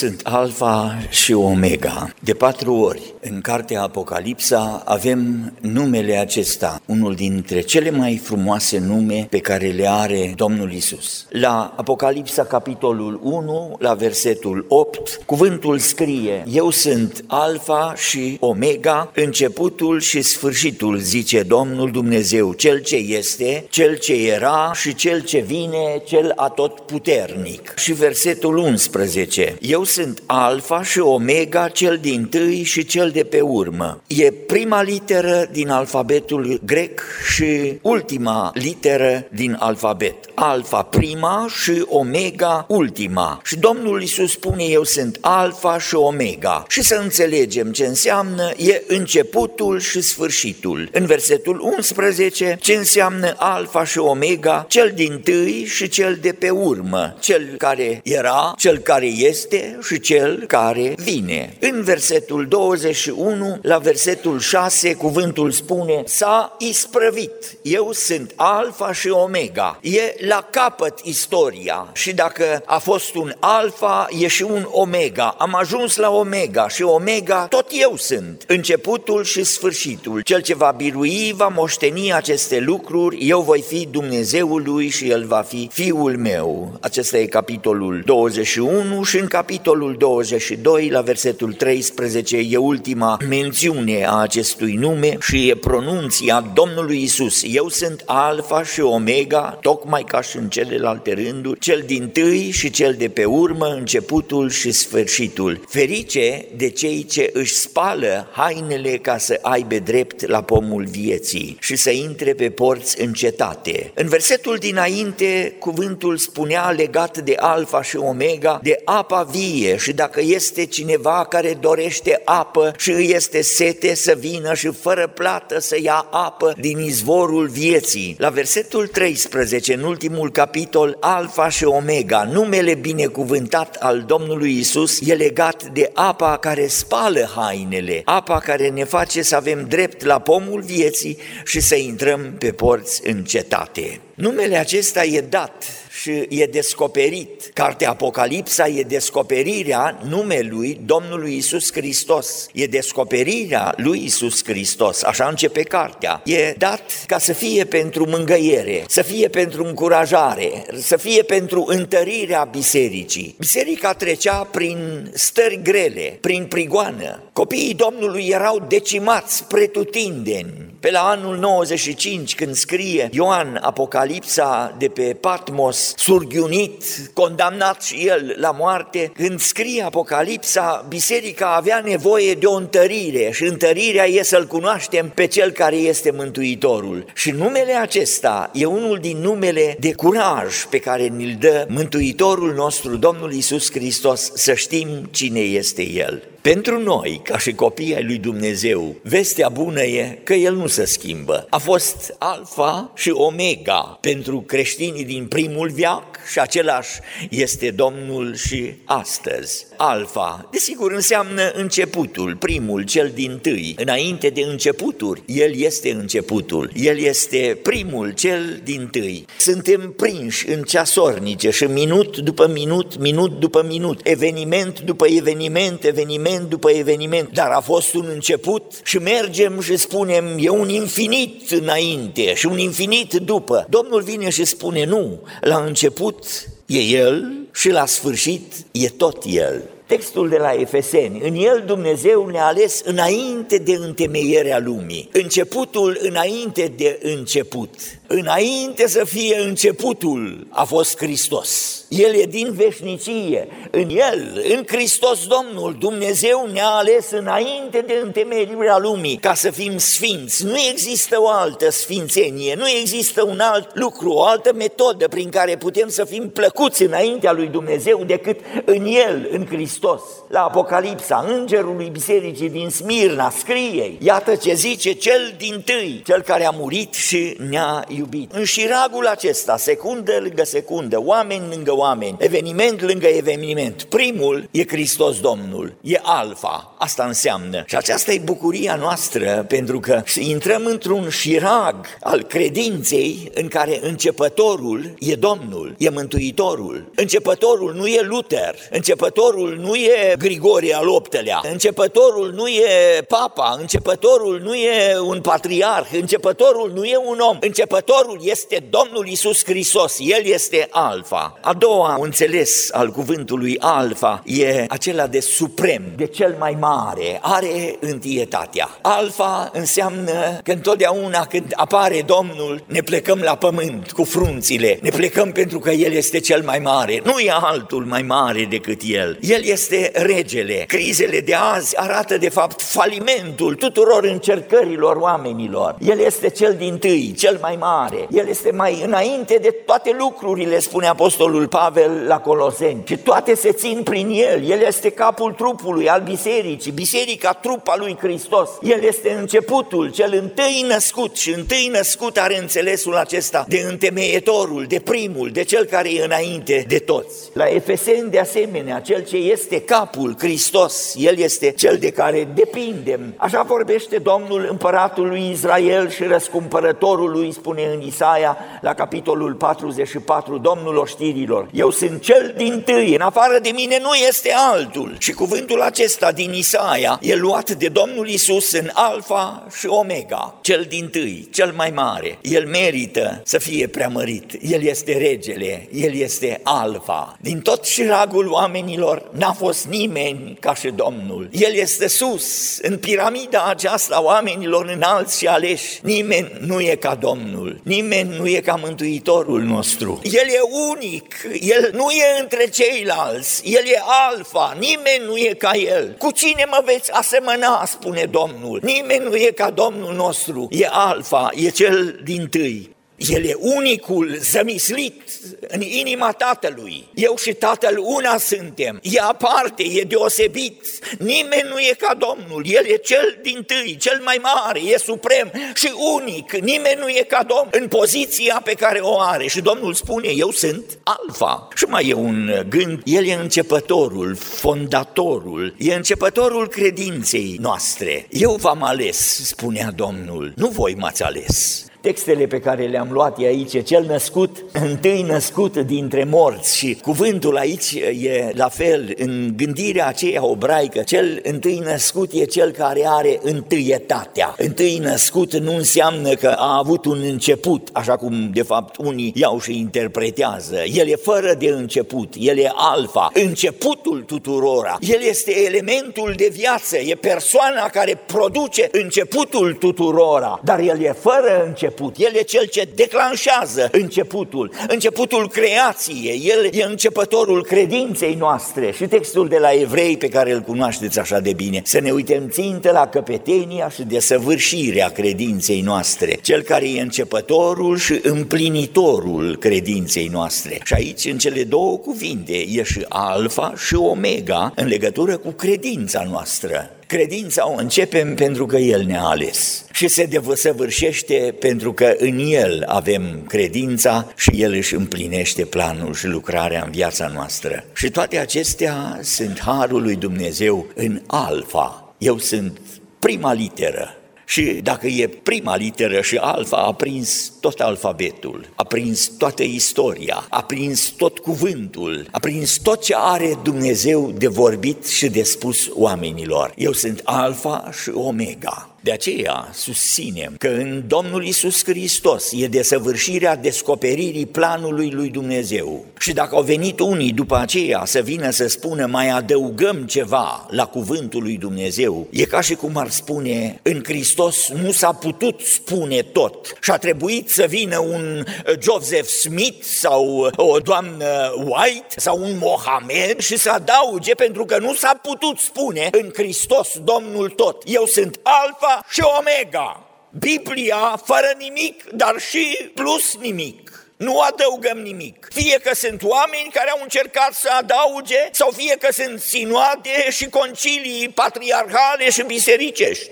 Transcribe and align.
sunt 0.00 0.20
Alfa 0.24 0.98
și 1.10 1.32
Omega. 1.32 2.12
De 2.20 2.32
patru 2.32 2.74
ori 2.74 3.14
în 3.20 3.40
cartea 3.40 3.82
Apocalipsa 3.82 4.82
avem 4.84 5.52
numele 5.60 6.16
acesta, 6.16 6.80
unul 6.86 7.14
dintre 7.14 7.60
cele 7.60 7.90
mai 7.90 8.20
frumoase 8.22 8.78
nume 8.78 9.26
pe 9.30 9.38
care 9.38 9.66
le 9.66 9.88
are 9.88 10.32
Domnul 10.36 10.72
Isus. 10.72 11.26
La 11.30 11.74
Apocalipsa 11.76 12.44
capitolul 12.44 13.20
1, 13.22 13.76
la 13.78 13.94
versetul 13.94 14.64
8, 14.68 15.20
cuvântul 15.26 15.78
scrie, 15.78 16.44
Eu 16.52 16.70
sunt 16.70 17.24
Alfa 17.26 17.94
și 17.96 18.36
Omega, 18.40 19.10
începutul 19.14 20.00
și 20.00 20.22
sfârșitul, 20.22 20.98
zice 20.98 21.42
Domnul 21.42 21.90
Dumnezeu, 21.90 22.52
Cel 22.52 22.78
ce 22.78 22.96
este, 22.96 23.66
Cel 23.70 23.96
ce 23.96 24.30
era 24.30 24.72
și 24.74 24.94
Cel 24.94 25.22
ce 25.22 25.38
vine, 25.38 26.02
Cel 26.04 26.32
atotputernic. 26.36 27.74
Și 27.76 27.92
versetul 27.92 28.56
11, 28.56 29.56
Eu 29.60 29.84
sunt 29.90 30.22
Alfa 30.26 30.82
și 30.82 30.98
Omega, 30.98 31.68
Cel 31.68 31.98
din 32.00 32.26
tâi 32.26 32.62
și 32.62 32.84
Cel 32.84 33.10
de 33.10 33.24
pe 33.24 33.40
urmă. 33.40 34.02
E 34.06 34.30
prima 34.30 34.82
literă 34.82 35.48
din 35.52 35.68
alfabetul 35.68 36.60
grec 36.64 37.00
și 37.34 37.78
ultima 37.82 38.50
literă 38.54 39.26
din 39.30 39.56
alfabet. 39.58 40.14
Alfa 40.34 40.82
prima 40.82 41.46
și 41.62 41.84
Omega 41.86 42.64
ultima. 42.68 43.40
Și 43.44 43.58
Domnul 43.58 44.02
Isus 44.02 44.30
spune, 44.30 44.64
eu 44.64 44.84
sunt 44.84 45.18
Alfa 45.20 45.78
și 45.78 45.94
Omega. 45.94 46.64
Și 46.68 46.82
să 46.82 46.94
înțelegem 47.02 47.72
ce 47.72 47.84
înseamnă, 47.84 48.50
e 48.56 48.82
începutul 48.86 49.78
și 49.78 50.00
sfârșitul. 50.00 50.88
În 50.92 51.06
versetul 51.06 51.60
11, 51.60 52.58
ce 52.60 52.72
înseamnă 52.72 53.34
Alfa 53.36 53.84
și 53.84 53.98
Omega, 53.98 54.64
cel 54.68 54.92
din 54.94 55.20
tâi 55.24 55.64
și 55.66 55.88
cel 55.88 56.18
de 56.20 56.32
pe 56.32 56.50
urmă, 56.50 57.16
cel 57.20 57.54
care 57.58 58.00
era, 58.04 58.54
cel 58.56 58.78
care 58.78 59.06
este 59.06 59.78
și 59.82 60.00
cel 60.00 60.44
care 60.46 60.94
vine. 60.96 61.56
În 61.60 61.82
versetul 61.82 62.46
21, 62.48 63.58
la 63.62 63.78
versetul 63.78 64.38
6, 64.38 64.94
cuvântul 64.94 65.50
spune, 65.50 66.02
s-a 66.06 66.56
isprăvit, 66.58 67.58
eu 67.62 67.92
sunt 67.92 68.32
Alfa 68.36 68.92
și 68.92 69.08
Omega. 69.08 69.78
E 69.82 70.26
la 70.26 70.48
capăt 70.50 70.98
istoria 71.02 71.90
și 71.92 72.12
dacă 72.14 72.62
a 72.64 72.78
fost 72.78 73.14
un 73.14 73.34
Alfa, 73.38 74.06
e 74.18 74.26
și 74.26 74.42
un 74.42 74.66
Omega. 74.70 75.34
Am 75.38 75.54
ajuns 75.54 75.96
la 75.96 76.10
Omega 76.10 76.68
și 76.68 76.82
Omega 76.82 77.46
tot 77.46 77.66
eu 77.70 77.96
sunt, 77.96 78.44
începutul 78.46 79.24
și 79.24 79.44
sfârșitul. 79.44 80.20
Cel 80.20 80.40
ce 80.40 80.54
va 80.54 80.74
birui 80.76 81.32
va 81.36 81.48
moșteni 81.48 82.12
aceste 82.12 82.58
lucruri, 82.58 83.28
eu 83.28 83.40
voi 83.40 83.64
fi 83.68 83.88
Dumnezeul 83.90 84.62
lui 84.64 84.88
și 84.88 85.10
el 85.10 85.24
va 85.24 85.40
fi 85.40 85.68
fiul 85.72 86.16
meu. 86.16 86.78
Acesta 86.80 87.18
e 87.18 87.26
capitolul 87.26 88.02
21 88.04 89.02
și 89.02 89.18
în 89.18 89.26
capitolul 89.26 89.69
22, 89.78 90.88
la 90.88 91.00
versetul 91.00 91.52
13, 91.52 92.36
e 92.36 92.56
ultima 92.56 93.16
mențiune 93.28 94.04
a 94.06 94.20
acestui 94.20 94.74
nume 94.74 95.16
și 95.20 95.48
e 95.48 95.54
pronunția 95.54 96.50
Domnului 96.54 97.02
Isus. 97.02 97.42
Eu 97.52 97.68
sunt 97.68 98.02
Alfa 98.06 98.62
și 98.62 98.80
Omega, 98.80 99.58
tocmai 99.60 100.02
ca 100.02 100.20
și 100.20 100.36
în 100.36 100.48
celelalte 100.48 101.12
rânduri, 101.12 101.58
cel 101.58 101.82
din 101.86 102.08
tâi 102.08 102.50
și 102.50 102.70
cel 102.70 102.94
de 102.98 103.08
pe 103.08 103.24
urmă, 103.24 103.66
începutul 103.66 104.50
și 104.50 104.70
sfârșitul. 104.70 105.60
Ferice 105.68 106.44
de 106.56 106.70
cei 106.70 107.04
ce 107.04 107.30
își 107.32 107.54
spală 107.54 108.28
hainele 108.32 108.96
ca 108.96 109.18
să 109.18 109.38
aibă 109.42 109.78
drept 109.78 110.26
la 110.26 110.42
pomul 110.42 110.84
vieții 110.90 111.56
și 111.60 111.76
să 111.76 111.90
intre 111.90 112.34
pe 112.34 112.50
porți 112.50 113.02
în 113.02 113.12
cetate. 113.12 113.92
În 113.94 114.08
versetul 114.08 114.56
dinainte, 114.56 115.56
cuvântul 115.58 116.16
spunea 116.16 116.70
legat 116.70 117.18
de 117.18 117.34
Alfa 117.38 117.82
și 117.82 117.96
Omega, 117.96 118.60
de 118.62 118.80
apa 118.84 119.22
vie 119.22 119.59
și 119.76 119.92
dacă 119.92 120.20
este 120.20 120.64
cineva 120.64 121.26
care 121.28 121.58
dorește 121.60 122.22
apă 122.24 122.72
și 122.78 122.90
îi 122.90 123.10
este 123.14 123.42
sete 123.42 123.94
să 123.94 124.16
vină 124.18 124.54
și 124.54 124.72
fără 124.80 125.06
plată 125.06 125.58
să 125.58 125.78
ia 125.82 126.06
apă 126.10 126.54
din 126.60 126.78
izvorul 126.78 127.46
vieții. 127.48 128.14
La 128.18 128.28
versetul 128.28 128.86
13, 128.86 129.74
în 129.74 129.82
ultimul 129.82 130.30
capitol, 130.30 130.96
Alfa 131.00 131.48
și 131.48 131.64
Omega, 131.64 132.28
numele 132.32 132.74
binecuvântat 132.74 133.76
al 133.80 134.04
Domnului 134.06 134.58
Isus, 134.58 134.98
e 135.00 135.14
legat 135.14 135.64
de 135.64 135.90
apa 135.94 136.36
care 136.36 136.66
spală 136.66 137.30
hainele, 137.36 138.02
apa 138.04 138.38
care 138.38 138.68
ne 138.68 138.84
face 138.84 139.22
să 139.22 139.36
avem 139.36 139.66
drept 139.68 140.04
la 140.04 140.18
pomul 140.18 140.60
vieții 140.60 141.18
și 141.44 141.60
să 141.60 141.74
intrăm 141.74 142.34
pe 142.38 142.52
porți 142.52 143.08
în 143.08 143.24
cetate. 143.24 144.00
Numele 144.20 144.56
acesta 144.56 145.04
e 145.04 145.20
dat 145.20 145.64
și 146.00 146.26
e 146.28 146.46
descoperit. 146.46 147.50
Cartea 147.54 147.90
Apocalipsa 147.90 148.68
e 148.68 148.82
descoperirea 148.82 149.98
numelui 150.08 150.80
Domnului 150.84 151.36
Isus 151.36 151.72
Hristos. 151.72 152.48
E 152.52 152.66
descoperirea 152.66 153.74
lui 153.76 154.04
Isus 154.04 154.44
Hristos. 154.44 155.02
Așa 155.02 155.28
începe 155.28 155.62
cartea. 155.62 156.22
E 156.24 156.54
dat 156.58 156.82
ca 157.06 157.18
să 157.18 157.32
fie 157.32 157.64
pentru 157.64 158.08
mângăiere, 158.08 158.84
să 158.88 159.02
fie 159.02 159.28
pentru 159.28 159.64
încurajare, 159.64 160.66
să 160.74 160.96
fie 160.96 161.22
pentru 161.22 161.64
întărirea 161.68 162.44
bisericii. 162.44 163.34
Biserica 163.38 163.92
trecea 163.92 164.48
prin 164.50 165.10
stări 165.14 165.60
grele, 165.62 166.18
prin 166.20 166.44
prigoană. 166.44 167.29
Copiii 167.40 167.74
Domnului 167.74 168.28
erau 168.28 168.64
decimați 168.68 169.44
pretutindeni. 169.44 170.52
Pe 170.80 170.90
la 170.90 171.00
anul 171.00 171.36
95, 171.36 172.34
când 172.34 172.54
scrie 172.54 173.08
Ioan 173.12 173.58
Apocalipsa 173.62 174.74
de 174.78 174.88
pe 174.88 175.16
Patmos, 175.20 175.92
surghiunit, 175.96 176.82
condamnat 177.14 177.82
și 177.82 178.06
el 178.06 178.36
la 178.38 178.50
moarte, 178.50 179.12
când 179.14 179.40
scrie 179.40 179.82
Apocalipsa, 179.82 180.86
biserica 180.88 181.54
avea 181.54 181.82
nevoie 181.84 182.34
de 182.34 182.46
o 182.46 182.54
întărire 182.54 183.30
și 183.32 183.44
întărirea 183.44 184.08
e 184.08 184.22
să-L 184.22 184.46
cunoaștem 184.46 185.12
pe 185.14 185.26
Cel 185.26 185.50
care 185.50 185.76
este 185.76 186.10
Mântuitorul. 186.10 187.04
Și 187.14 187.30
numele 187.30 187.72
acesta 187.72 188.50
e 188.54 188.64
unul 188.64 188.98
din 188.98 189.18
numele 189.18 189.76
de 189.78 189.92
curaj 189.92 190.64
pe 190.64 190.78
care 190.78 191.06
ni-l 191.06 191.36
dă 191.40 191.66
Mântuitorul 191.68 192.54
nostru, 192.54 192.96
Domnul 192.96 193.32
Isus 193.32 193.70
Hristos, 193.70 194.30
să 194.34 194.54
știm 194.54 195.08
cine 195.10 195.40
este 195.40 195.82
El. 195.88 196.29
Pentru 196.42 196.78
noi, 196.78 197.20
ca 197.24 197.38
și 197.38 197.52
copii 197.52 197.94
ai 197.94 198.04
lui 198.04 198.18
Dumnezeu, 198.18 198.96
vestea 199.02 199.48
bună 199.48 199.82
e 199.82 200.18
că 200.24 200.34
El 200.34 200.54
nu 200.54 200.66
se 200.66 200.84
schimbă. 200.84 201.46
A 201.50 201.58
fost 201.58 202.14
alfa 202.18 202.92
și 202.94 203.10
omega 203.10 203.98
pentru 204.00 204.40
creștinii 204.40 205.04
din 205.04 205.26
primul 205.26 205.70
viac 205.70 206.04
și 206.30 206.38
același 206.38 207.00
este 207.30 207.70
Domnul 207.70 208.34
și 208.34 208.72
astăzi. 208.84 209.66
Alfa, 209.82 210.48
desigur, 210.50 210.92
înseamnă 210.92 211.50
începutul, 211.54 212.36
primul, 212.36 212.82
cel 212.82 213.10
din 213.14 213.38
tâi. 213.42 213.74
Înainte 213.78 214.28
de 214.28 214.42
începuturi, 214.42 215.22
El 215.26 215.54
este 215.56 215.90
începutul. 215.90 216.70
El 216.74 216.98
este 216.98 217.58
primul, 217.62 218.10
cel 218.10 218.60
din 218.64 218.88
tâi. 218.90 219.24
Suntem 219.38 219.94
prinși 219.96 220.50
în 220.50 220.62
ceasornice 220.62 221.50
și 221.50 221.64
minut 221.64 222.18
după 222.18 222.48
minut, 222.48 222.98
minut 222.98 223.38
după 223.38 223.64
minut, 223.68 224.00
eveniment 224.02 224.80
după 224.80 225.06
eveniment, 225.06 225.84
eveniment 225.84 225.84
eveniment 225.84 226.48
după 226.48 226.70
eveniment, 226.70 227.30
dar 227.32 227.50
a 227.50 227.60
fost 227.60 227.94
un 227.94 228.06
început 228.12 228.80
și 228.84 228.98
mergem 228.98 229.60
și 229.60 229.76
spunem, 229.76 230.24
e 230.38 230.48
un 230.48 230.68
infinit 230.68 231.50
înainte 231.50 232.34
și 232.34 232.46
un 232.46 232.58
infinit 232.58 233.14
după. 233.14 233.66
Domnul 233.68 234.02
vine 234.02 234.28
și 234.28 234.44
spune, 234.44 234.84
nu, 234.84 235.20
la 235.40 235.64
început 235.64 236.24
e 236.66 236.78
El 236.78 237.39
și 237.52 237.70
la 237.70 237.86
sfârșit 237.86 238.52
e 238.70 238.88
tot 238.88 239.22
El. 239.26 239.62
Textul 239.86 240.28
de 240.28 240.36
la 240.36 240.52
Efeseni, 240.52 241.20
în 241.20 241.34
el 241.34 241.62
Dumnezeu 241.66 242.26
ne-a 242.26 242.46
ales 242.46 242.82
înainte 242.84 243.58
de 243.58 243.74
întemeierea 243.74 244.58
lumii, 244.58 245.08
începutul 245.12 245.98
înainte 246.00 246.72
de 246.76 246.98
început. 247.02 247.70
Înainte 248.12 248.88
să 248.88 249.04
fie 249.04 249.38
începutul 249.38 250.46
a 250.50 250.64
fost 250.64 250.96
Hristos. 250.96 251.80
El 251.88 252.14
e 252.14 252.24
din 252.24 252.52
veșnicie. 252.52 253.48
În 253.70 253.88
El, 253.88 254.44
în 254.56 254.64
Hristos 254.66 255.26
Domnul, 255.26 255.76
Dumnezeu 255.78 256.48
ne-a 256.52 256.68
ales 256.68 257.10
înainte 257.10 257.84
de 257.86 258.00
întemeierea 258.02 258.78
lumii 258.78 259.16
ca 259.16 259.34
să 259.34 259.50
fim 259.50 259.78
sfinți. 259.78 260.44
Nu 260.44 260.56
există 260.70 261.20
o 261.20 261.28
altă 261.28 261.70
sfințenie, 261.70 262.54
nu 262.54 262.68
există 262.68 263.24
un 263.24 263.40
alt 263.40 263.68
lucru, 263.74 264.10
o 264.10 264.24
altă 264.24 264.52
metodă 264.52 265.08
prin 265.08 265.28
care 265.28 265.56
putem 265.56 265.88
să 265.88 266.04
fim 266.04 266.30
plăcuți 266.30 266.82
înaintea 266.82 267.32
lui 267.32 267.46
Dumnezeu 267.46 268.04
decât 268.06 268.40
în 268.64 268.84
El, 268.84 269.28
în 269.32 269.46
Hristos. 269.46 270.02
La 270.28 270.40
Apocalipsa, 270.40 271.26
îngerului 271.28 271.88
bisericii 271.92 272.50
din 272.50 272.68
Smirna 272.70 273.30
scrie, 273.30 273.96
iată 273.98 274.34
ce 274.34 274.54
zice 274.54 274.92
cel 274.92 275.34
din 275.38 275.62
tâi, 275.64 276.02
cel 276.06 276.22
care 276.22 276.46
a 276.46 276.50
murit 276.50 276.94
și 276.94 277.36
ne-a 277.48 277.84
iubit. 278.00 278.32
În 278.32 278.44
șiragul 278.44 279.06
acesta, 279.06 279.56
secundă 279.56 280.18
lângă 280.20 280.44
secundă, 280.44 281.00
oameni 281.04 281.42
lângă 281.50 281.74
oameni, 281.76 282.16
eveniment 282.18 282.82
lângă 282.82 283.06
eveniment. 283.06 283.82
Primul 283.82 284.48
e 284.50 284.66
Hristos 284.66 285.20
Domnul, 285.20 285.74
e 285.80 286.00
alfa, 286.02 286.74
asta 286.78 287.04
înseamnă. 287.04 287.64
Și 287.66 287.76
aceasta 287.76 288.12
e 288.12 288.20
bucuria 288.24 288.74
noastră, 288.74 289.44
pentru 289.48 289.80
că 289.80 290.02
intrăm 290.18 290.64
într-un 290.64 291.08
șirag 291.08 291.86
al 292.00 292.22
credinței 292.22 293.30
în 293.34 293.48
care 293.48 293.78
începătorul 293.82 294.94
e 294.98 295.14
Domnul, 295.14 295.74
e 295.78 295.90
Mântuitorul. 295.90 296.90
Începătorul 296.94 297.74
nu 297.74 297.86
e 297.86 298.00
Luther, 298.02 298.54
începătorul 298.70 299.58
nu 299.60 299.74
e 299.74 300.14
Grigorie 300.18 300.74
al 300.74 300.88
optelea, 300.88 301.40
începătorul 301.50 302.32
nu 302.32 302.46
e 302.48 303.02
Papa, 303.08 303.56
începătorul 303.60 304.40
nu 304.44 304.54
e 304.54 304.98
un 304.98 305.20
patriarh, 305.20 305.88
începătorul 305.92 306.72
nu 306.74 306.84
e 306.84 306.96
un 306.96 307.18
om, 307.18 307.36
începătorul 307.40 307.88
Mântuitorul 307.90 308.30
este 308.30 308.64
Domnul 308.70 309.06
Isus 309.06 309.44
Hristos, 309.44 309.96
El 309.98 310.24
este 310.24 310.68
Alfa. 310.70 311.38
A 311.40 311.52
doua 311.52 311.96
înțeles 312.00 312.68
al 312.72 312.90
cuvântului 312.90 313.56
Alfa 313.58 314.22
e 314.26 314.64
acela 314.68 315.06
de 315.06 315.20
suprem, 315.20 315.82
de 315.96 316.06
cel 316.06 316.36
mai 316.38 316.56
mare, 316.60 317.18
are 317.22 317.76
întietatea. 317.80 318.68
Alfa 318.82 319.50
înseamnă 319.52 320.40
că 320.42 320.52
întotdeauna 320.52 321.24
când 321.24 321.52
apare 321.56 322.02
Domnul 322.02 322.62
ne 322.66 322.80
plecăm 322.80 323.18
la 323.18 323.34
pământ 323.34 323.92
cu 323.92 324.04
frunțile, 324.04 324.78
ne 324.82 324.90
plecăm 324.90 325.32
pentru 325.32 325.58
că 325.58 325.70
El 325.70 325.92
este 325.92 326.20
cel 326.20 326.42
mai 326.42 326.58
mare, 326.58 327.00
nu 327.04 327.18
e 327.18 327.30
altul 327.30 327.84
mai 327.84 328.02
mare 328.02 328.46
decât 328.50 328.80
El. 328.84 329.18
El 329.20 329.44
este 329.44 329.90
regele. 329.94 330.64
Crizele 330.66 331.20
de 331.20 331.34
azi 331.34 331.80
arată 331.80 332.18
de 332.18 332.28
fapt 332.28 332.62
falimentul 332.62 333.54
tuturor 333.54 334.04
încercărilor 334.04 334.96
oamenilor. 334.96 335.76
El 335.80 335.98
este 335.98 336.30
cel 336.30 336.54
din 336.58 336.78
tâi, 336.78 337.14
cel 337.18 337.38
mai 337.40 337.56
mare 337.56 337.78
mare. 337.80 338.06
El 338.10 338.28
este 338.28 338.50
mai 338.50 338.82
înainte 338.84 339.38
de 339.40 339.50
toate 339.66 339.96
lucrurile, 339.98 340.58
spune 340.58 340.86
Apostolul 340.86 341.48
Pavel 341.48 342.04
la 342.06 342.18
Coloseni. 342.18 342.82
Și 342.86 342.96
toate 342.96 343.34
se 343.34 343.52
țin 343.52 343.82
prin 343.82 344.08
El. 344.08 344.50
El 344.50 344.60
este 344.60 344.90
capul 344.90 345.32
trupului 345.32 345.88
al 345.88 346.00
bisericii, 346.00 346.72
biserica 346.72 347.32
trupa 347.32 347.74
lui 347.78 347.96
Hristos. 348.00 348.50
El 348.62 348.82
este 348.82 349.16
începutul, 349.20 349.90
cel 349.90 350.14
întâi 350.22 350.64
născut 350.68 351.16
și 351.16 351.34
întâi 351.34 351.68
născut 351.72 352.16
are 352.16 352.38
înțelesul 352.38 352.96
acesta 352.96 353.44
de 353.48 353.64
întemeietorul, 353.68 354.64
de 354.68 354.80
primul, 354.80 355.30
de 355.32 355.44
cel 355.44 355.64
care 355.64 355.92
e 355.92 356.04
înainte 356.04 356.64
de 356.68 356.78
toți. 356.78 357.30
La 357.32 357.44
Efeseni 357.48 358.10
de 358.10 358.18
asemenea, 358.18 358.80
cel 358.80 359.04
ce 359.04 359.16
este 359.16 359.60
capul, 359.60 360.14
Hristos, 360.18 360.94
El 360.96 361.18
este 361.18 361.50
cel 361.50 361.76
de 361.76 361.90
care 361.90 362.28
depindem. 362.34 363.14
Așa 363.16 363.42
vorbește 363.42 363.96
Domnul 363.96 364.46
împăratul 364.50 365.08
lui 365.08 365.30
Israel 365.32 365.90
și 365.90 366.02
răscumpărătorul 366.02 367.10
lui, 367.10 367.32
spune 367.32 367.69
în 367.74 367.80
Isaia, 367.80 368.36
la 368.60 368.74
capitolul 368.74 369.34
44, 369.34 370.38
Domnul 370.38 370.76
oștirilor. 370.76 371.48
Eu 371.52 371.70
sunt 371.70 372.02
cel 372.02 372.34
din 372.36 372.62
tâi, 372.64 372.94
în 372.94 373.00
afară 373.00 373.38
de 373.38 373.50
mine 373.54 373.78
nu 373.82 373.94
este 373.94 374.32
altul. 374.36 374.96
Și 374.98 375.12
cuvântul 375.12 375.60
acesta 375.60 376.12
din 376.12 376.32
Isaia 376.32 376.98
e 377.02 377.14
luat 377.14 377.50
de 377.50 377.68
Domnul 377.68 378.08
Isus 378.08 378.52
în 378.52 378.70
Alfa 378.72 379.46
și 379.58 379.66
Omega, 379.66 380.34
cel 380.40 380.66
din 380.68 380.88
tâi, 380.88 381.28
cel 381.32 381.52
mai 381.56 381.70
mare. 381.74 382.18
El 382.20 382.46
merită 382.46 383.20
să 383.24 383.38
fie 383.38 383.66
preamărit. 383.66 384.38
El 384.40 384.62
este 384.62 384.98
regele, 384.98 385.68
el 385.72 385.94
este 385.94 386.40
Alfa. 386.42 387.16
Din 387.20 387.40
tot 387.40 387.64
șiragul 387.64 388.28
oamenilor 388.30 389.08
n-a 389.10 389.32
fost 389.32 389.66
nimeni 389.66 390.36
ca 390.40 390.54
și 390.54 390.68
Domnul. 390.68 391.28
El 391.32 391.54
este 391.54 391.88
sus, 391.88 392.58
în 392.62 392.78
piramida 392.78 393.44
aceasta 393.44 394.02
oamenilor 394.02 394.66
înalți 394.66 395.18
și 395.18 395.26
aleși. 395.26 395.78
Nimeni 395.82 396.32
nu 396.40 396.60
e 396.60 396.74
ca 396.74 396.94
Domnul. 396.94 397.49
Nimeni 397.62 398.16
nu 398.16 398.28
e 398.28 398.40
ca 398.40 398.54
Mântuitorul 398.54 399.42
nostru. 399.42 400.00
El 400.02 400.28
e 400.28 400.40
unic, 400.70 401.14
El 401.40 401.70
nu 401.74 401.90
e 401.90 402.20
între 402.20 402.48
ceilalți, 402.48 403.42
El 403.44 403.66
e 403.66 403.82
alfa, 404.10 404.56
nimeni 404.58 405.04
nu 405.06 405.16
e 405.16 405.34
ca 405.38 405.50
El. 405.54 405.94
Cu 405.98 406.10
cine 406.10 406.44
mă 406.48 406.62
veți 406.64 406.92
asemăna, 406.92 407.64
spune 407.66 408.04
Domnul. 408.10 408.60
Nimeni 408.62 409.04
nu 409.04 409.16
e 409.16 409.30
ca 409.34 409.50
Domnul 409.50 409.94
nostru, 409.94 410.48
e 410.50 410.66
alfa, 410.70 411.30
e 411.34 411.48
cel 411.48 412.00
din 412.04 412.28
tâi. 412.28 412.78
El 413.08 413.24
e 413.24 413.34
unicul 413.38 414.16
zămislit 414.18 415.02
în 415.50 415.60
inima 415.60 416.12
Tatălui. 416.12 416.88
Eu 416.94 417.16
și 417.16 417.32
Tatăl 417.32 417.78
una 417.78 418.18
suntem. 418.18 418.80
E 418.82 419.00
aparte, 419.00 419.62
e 419.62 419.82
deosebit. 419.82 420.64
Nimeni 420.98 421.48
nu 421.48 421.58
e 421.58 421.74
ca 421.78 421.94
Domnul. 421.94 422.44
El 422.46 422.66
e 422.66 422.76
cel 422.76 423.18
din 423.22 423.42
tâi, 423.46 423.76
cel 423.76 424.00
mai 424.04 424.20
mare, 424.22 424.60
e 424.60 424.78
suprem 424.78 425.32
și 425.54 425.72
unic. 425.94 426.32
Nimeni 426.32 426.80
nu 426.80 426.88
e 426.88 427.04
ca 427.08 427.22
Domnul 427.22 427.48
în 427.50 427.68
poziția 427.68 428.40
pe 428.44 428.52
care 428.52 428.78
o 428.78 429.00
are. 429.00 429.26
Și 429.26 429.40
Domnul 429.40 429.74
spune, 429.74 430.08
eu 430.08 430.30
sunt 430.30 430.78
alfa. 430.82 431.48
Și 431.54 431.64
mai 431.64 431.88
e 431.88 431.94
un 431.94 432.44
gând, 432.48 432.80
El 432.84 433.06
e 433.06 433.14
începătorul, 433.14 434.14
fondatorul, 434.14 435.54
e 435.58 435.74
începătorul 435.74 436.48
credinței 436.48 437.36
noastre. 437.40 438.06
Eu 438.10 438.34
v-am 438.34 438.62
ales, 438.62 439.26
spunea 439.26 439.70
Domnul, 439.76 440.32
nu 440.36 440.48
voi 440.48 440.74
m-ați 440.74 441.02
ales. 441.02 441.64
Textele 441.80 442.26
pe 442.26 442.38
care 442.38 442.66
le-am 442.66 442.88
luat 442.92 443.20
e 443.20 443.26
aici, 443.26 443.64
cel 443.64 443.84
născut, 443.84 444.44
întâi 444.52 445.02
născut 445.02 445.56
dintre 445.56 446.04
morți 446.10 446.56
și 446.56 446.78
cuvântul 446.82 447.36
aici 447.36 447.72
e 448.02 448.30
la 448.34 448.48
fel, 448.48 448.94
în 448.96 449.32
gândirea 449.36 449.86
aceea 449.86 450.24
obraică, 450.24 450.80
cel 450.80 451.20
întâi 451.22 451.58
născut 451.64 452.12
e 452.12 452.24
cel 452.24 452.50
care 452.50 452.82
are 452.86 453.18
întâietatea. 453.22 454.34
Întâi 454.36 454.78
născut 454.78 455.36
nu 455.36 455.56
înseamnă 455.56 456.14
că 456.14 456.34
a 456.36 456.56
avut 456.58 456.84
un 456.84 457.00
început, 457.02 457.68
așa 457.72 457.96
cum 457.96 458.30
de 458.32 458.42
fapt 458.42 458.76
unii 458.76 459.12
iau 459.16 459.40
și 459.40 459.58
interpretează. 459.58 460.56
El 460.72 460.88
e 460.88 460.96
fără 460.96 461.34
de 461.38 461.48
început, 461.48 462.14
el 462.18 462.38
e 462.38 462.50
alfa, 462.54 463.10
începutul 463.12 464.02
tuturora. 464.06 464.76
El 464.80 465.00
este 465.08 465.44
elementul 465.44 466.12
de 466.16 466.28
viață, 466.32 466.78
e 466.78 466.94
persoana 466.94 467.68
care 467.68 468.02
produce 468.06 468.68
începutul 468.72 469.52
tuturora, 469.54 470.40
dar 470.44 470.58
el 470.58 470.80
e 470.82 470.92
fără 470.92 471.44
început 471.46 471.68
început, 471.70 471.96
El 471.98 472.14
e 472.14 472.22
cel 472.22 472.46
ce 472.46 472.68
declanșează 472.74 473.68
începutul, 473.72 474.52
începutul 474.68 475.28
creației, 475.28 476.22
El 476.24 476.50
e 476.52 476.64
începătorul 476.64 477.44
credinței 477.44 478.14
noastre 478.14 478.72
și 478.72 478.86
textul 478.86 479.28
de 479.28 479.38
la 479.38 479.52
evrei 479.52 479.96
pe 479.96 480.08
care 480.08 480.32
îl 480.32 480.40
cunoașteți 480.40 480.98
așa 480.98 481.20
de 481.20 481.32
bine. 481.32 481.62
Să 481.64 481.80
ne 481.80 481.90
uităm 481.90 482.28
țintă 482.28 482.70
la 482.70 482.86
căpetenia 482.86 483.68
și 483.68 483.82
desăvârșirea 483.82 484.88
credinței 484.88 485.60
noastre, 485.60 486.18
cel 486.22 486.42
care 486.42 486.70
e 486.70 486.80
începătorul 486.80 487.76
și 487.76 488.00
împlinitorul 488.02 489.36
credinței 489.36 490.08
noastre. 490.12 490.60
Și 490.64 490.74
aici, 490.74 491.04
în 491.04 491.18
cele 491.18 491.42
două 491.42 491.78
cuvinte, 491.78 492.32
e 492.32 492.62
și 492.62 492.84
alfa 492.88 493.52
și 493.66 493.74
omega 493.74 494.52
în 494.54 494.66
legătură 494.66 495.16
cu 495.16 495.30
credința 495.30 496.06
noastră. 496.10 496.79
Credința 496.90 497.50
o 497.50 497.54
începem 497.56 498.14
pentru 498.14 498.46
că 498.46 498.56
El 498.56 498.84
ne-a 498.84 499.02
ales 499.02 499.64
și 499.72 499.88
se 499.88 500.04
devăsăvârșește 500.04 501.34
pentru 501.38 501.72
că 501.72 501.94
în 501.98 502.18
El 502.18 502.64
avem 502.66 503.24
credința 503.28 504.12
și 504.16 504.30
El 504.34 504.52
își 504.52 504.74
împlinește 504.74 505.44
planul 505.44 505.94
și 505.94 506.06
lucrarea 506.06 506.62
în 506.64 506.70
viața 506.70 507.10
noastră. 507.14 507.64
Și 507.74 507.90
toate 507.90 508.18
acestea 508.18 508.98
sunt 509.02 509.40
Harul 509.40 509.82
lui 509.82 509.96
Dumnezeu 509.96 510.66
în 510.74 511.02
alfa. 511.06 511.94
Eu 511.98 512.18
sunt 512.18 512.60
prima 512.98 513.32
literă 513.32 513.99
și 514.30 514.42
dacă 514.42 514.86
e 514.86 515.08
prima 515.08 515.56
literă 515.56 516.00
și 516.00 516.16
alfa, 516.16 516.56
a 516.56 516.72
prins 516.72 517.32
tot 517.40 517.60
alfabetul, 517.60 518.48
a 518.54 518.64
prins 518.64 519.06
toată 519.18 519.42
istoria, 519.42 520.26
a 520.28 520.42
prins 520.42 520.84
tot 520.84 521.18
cuvântul, 521.18 522.06
a 522.10 522.18
prins 522.18 522.56
tot 522.56 522.82
ce 522.82 522.94
are 522.96 523.38
Dumnezeu 523.42 524.10
de 524.10 524.26
vorbit 524.26 524.86
și 524.86 525.08
de 525.08 525.22
spus 525.22 525.70
oamenilor. 525.74 526.52
Eu 526.56 526.72
sunt 526.72 527.00
alfa 527.04 527.70
și 527.82 527.90
omega. 527.90 528.70
De 528.82 528.92
aceea 528.92 529.48
susținem 529.52 530.34
că 530.38 530.48
în 530.48 530.82
Domnul 530.86 531.26
Isus 531.26 531.64
Hristos 531.64 532.30
e 532.32 532.46
desăvârșirea 532.46 533.36
descoperirii 533.36 534.26
planului 534.26 534.90
lui 534.90 535.08
Dumnezeu. 535.08 535.84
Și 535.98 536.12
dacă 536.12 536.34
au 536.34 536.42
venit 536.42 536.80
unii 536.80 537.12
după 537.12 537.36
aceea 537.36 537.82
să 537.84 538.00
vină 538.00 538.30
să 538.30 538.48
spună 538.48 538.86
mai 538.86 539.08
adăugăm 539.08 539.76
ceva 539.76 540.46
la 540.50 540.66
cuvântul 540.66 541.22
lui 541.22 541.36
Dumnezeu, 541.36 542.06
e 542.10 542.24
ca 542.24 542.40
și 542.40 542.54
cum 542.54 542.76
ar 542.76 542.88
spune 542.90 543.60
în 543.62 543.80
Hristos 543.84 544.48
nu 544.48 544.70
s-a 544.70 544.92
putut 544.92 545.40
spune 545.40 546.02
tot 546.02 546.56
și 546.60 546.70
a 546.70 546.76
trebuit 546.76 547.30
să 547.30 547.46
vină 547.48 547.78
un 547.78 548.24
Joseph 548.60 549.08
Smith 549.08 549.64
sau 549.64 550.30
o 550.36 550.58
doamnă 550.58 551.34
White 551.36 551.86
sau 551.96 552.22
un 552.22 552.38
Mohamed 552.38 553.18
și 553.18 553.36
să 553.38 553.50
adauge 553.50 554.14
pentru 554.14 554.44
că 554.44 554.58
nu 554.58 554.74
s-a 554.74 555.00
putut 555.02 555.38
spune 555.38 555.88
în 555.92 556.10
Hristos 556.14 556.68
Domnul 556.84 557.30
tot. 557.30 557.62
Eu 557.66 557.84
sunt 557.84 558.20
alfa 558.22 558.69
și 558.90 559.02
omega. 559.18 559.84
Biblia 560.18 561.00
fără 561.04 561.34
nimic, 561.38 561.84
dar 561.92 562.14
și 562.30 562.70
plus 562.74 563.16
nimic. 563.16 563.84
Nu 563.96 564.18
adăugăm 564.18 564.78
nimic. 564.78 565.28
Fie 565.30 565.58
că 565.64 565.74
sunt 565.74 566.02
oameni 566.02 566.50
care 566.52 566.70
au 566.70 566.78
încercat 566.82 567.32
să 567.32 567.48
adauge, 567.58 568.28
sau 568.30 568.50
fie 568.50 568.76
că 568.76 568.92
sunt 568.92 569.20
sinuade 569.20 570.10
și 570.10 570.28
concilii 570.28 571.08
patriarhale 571.08 572.10
și 572.10 572.22
bisericești. 572.22 573.10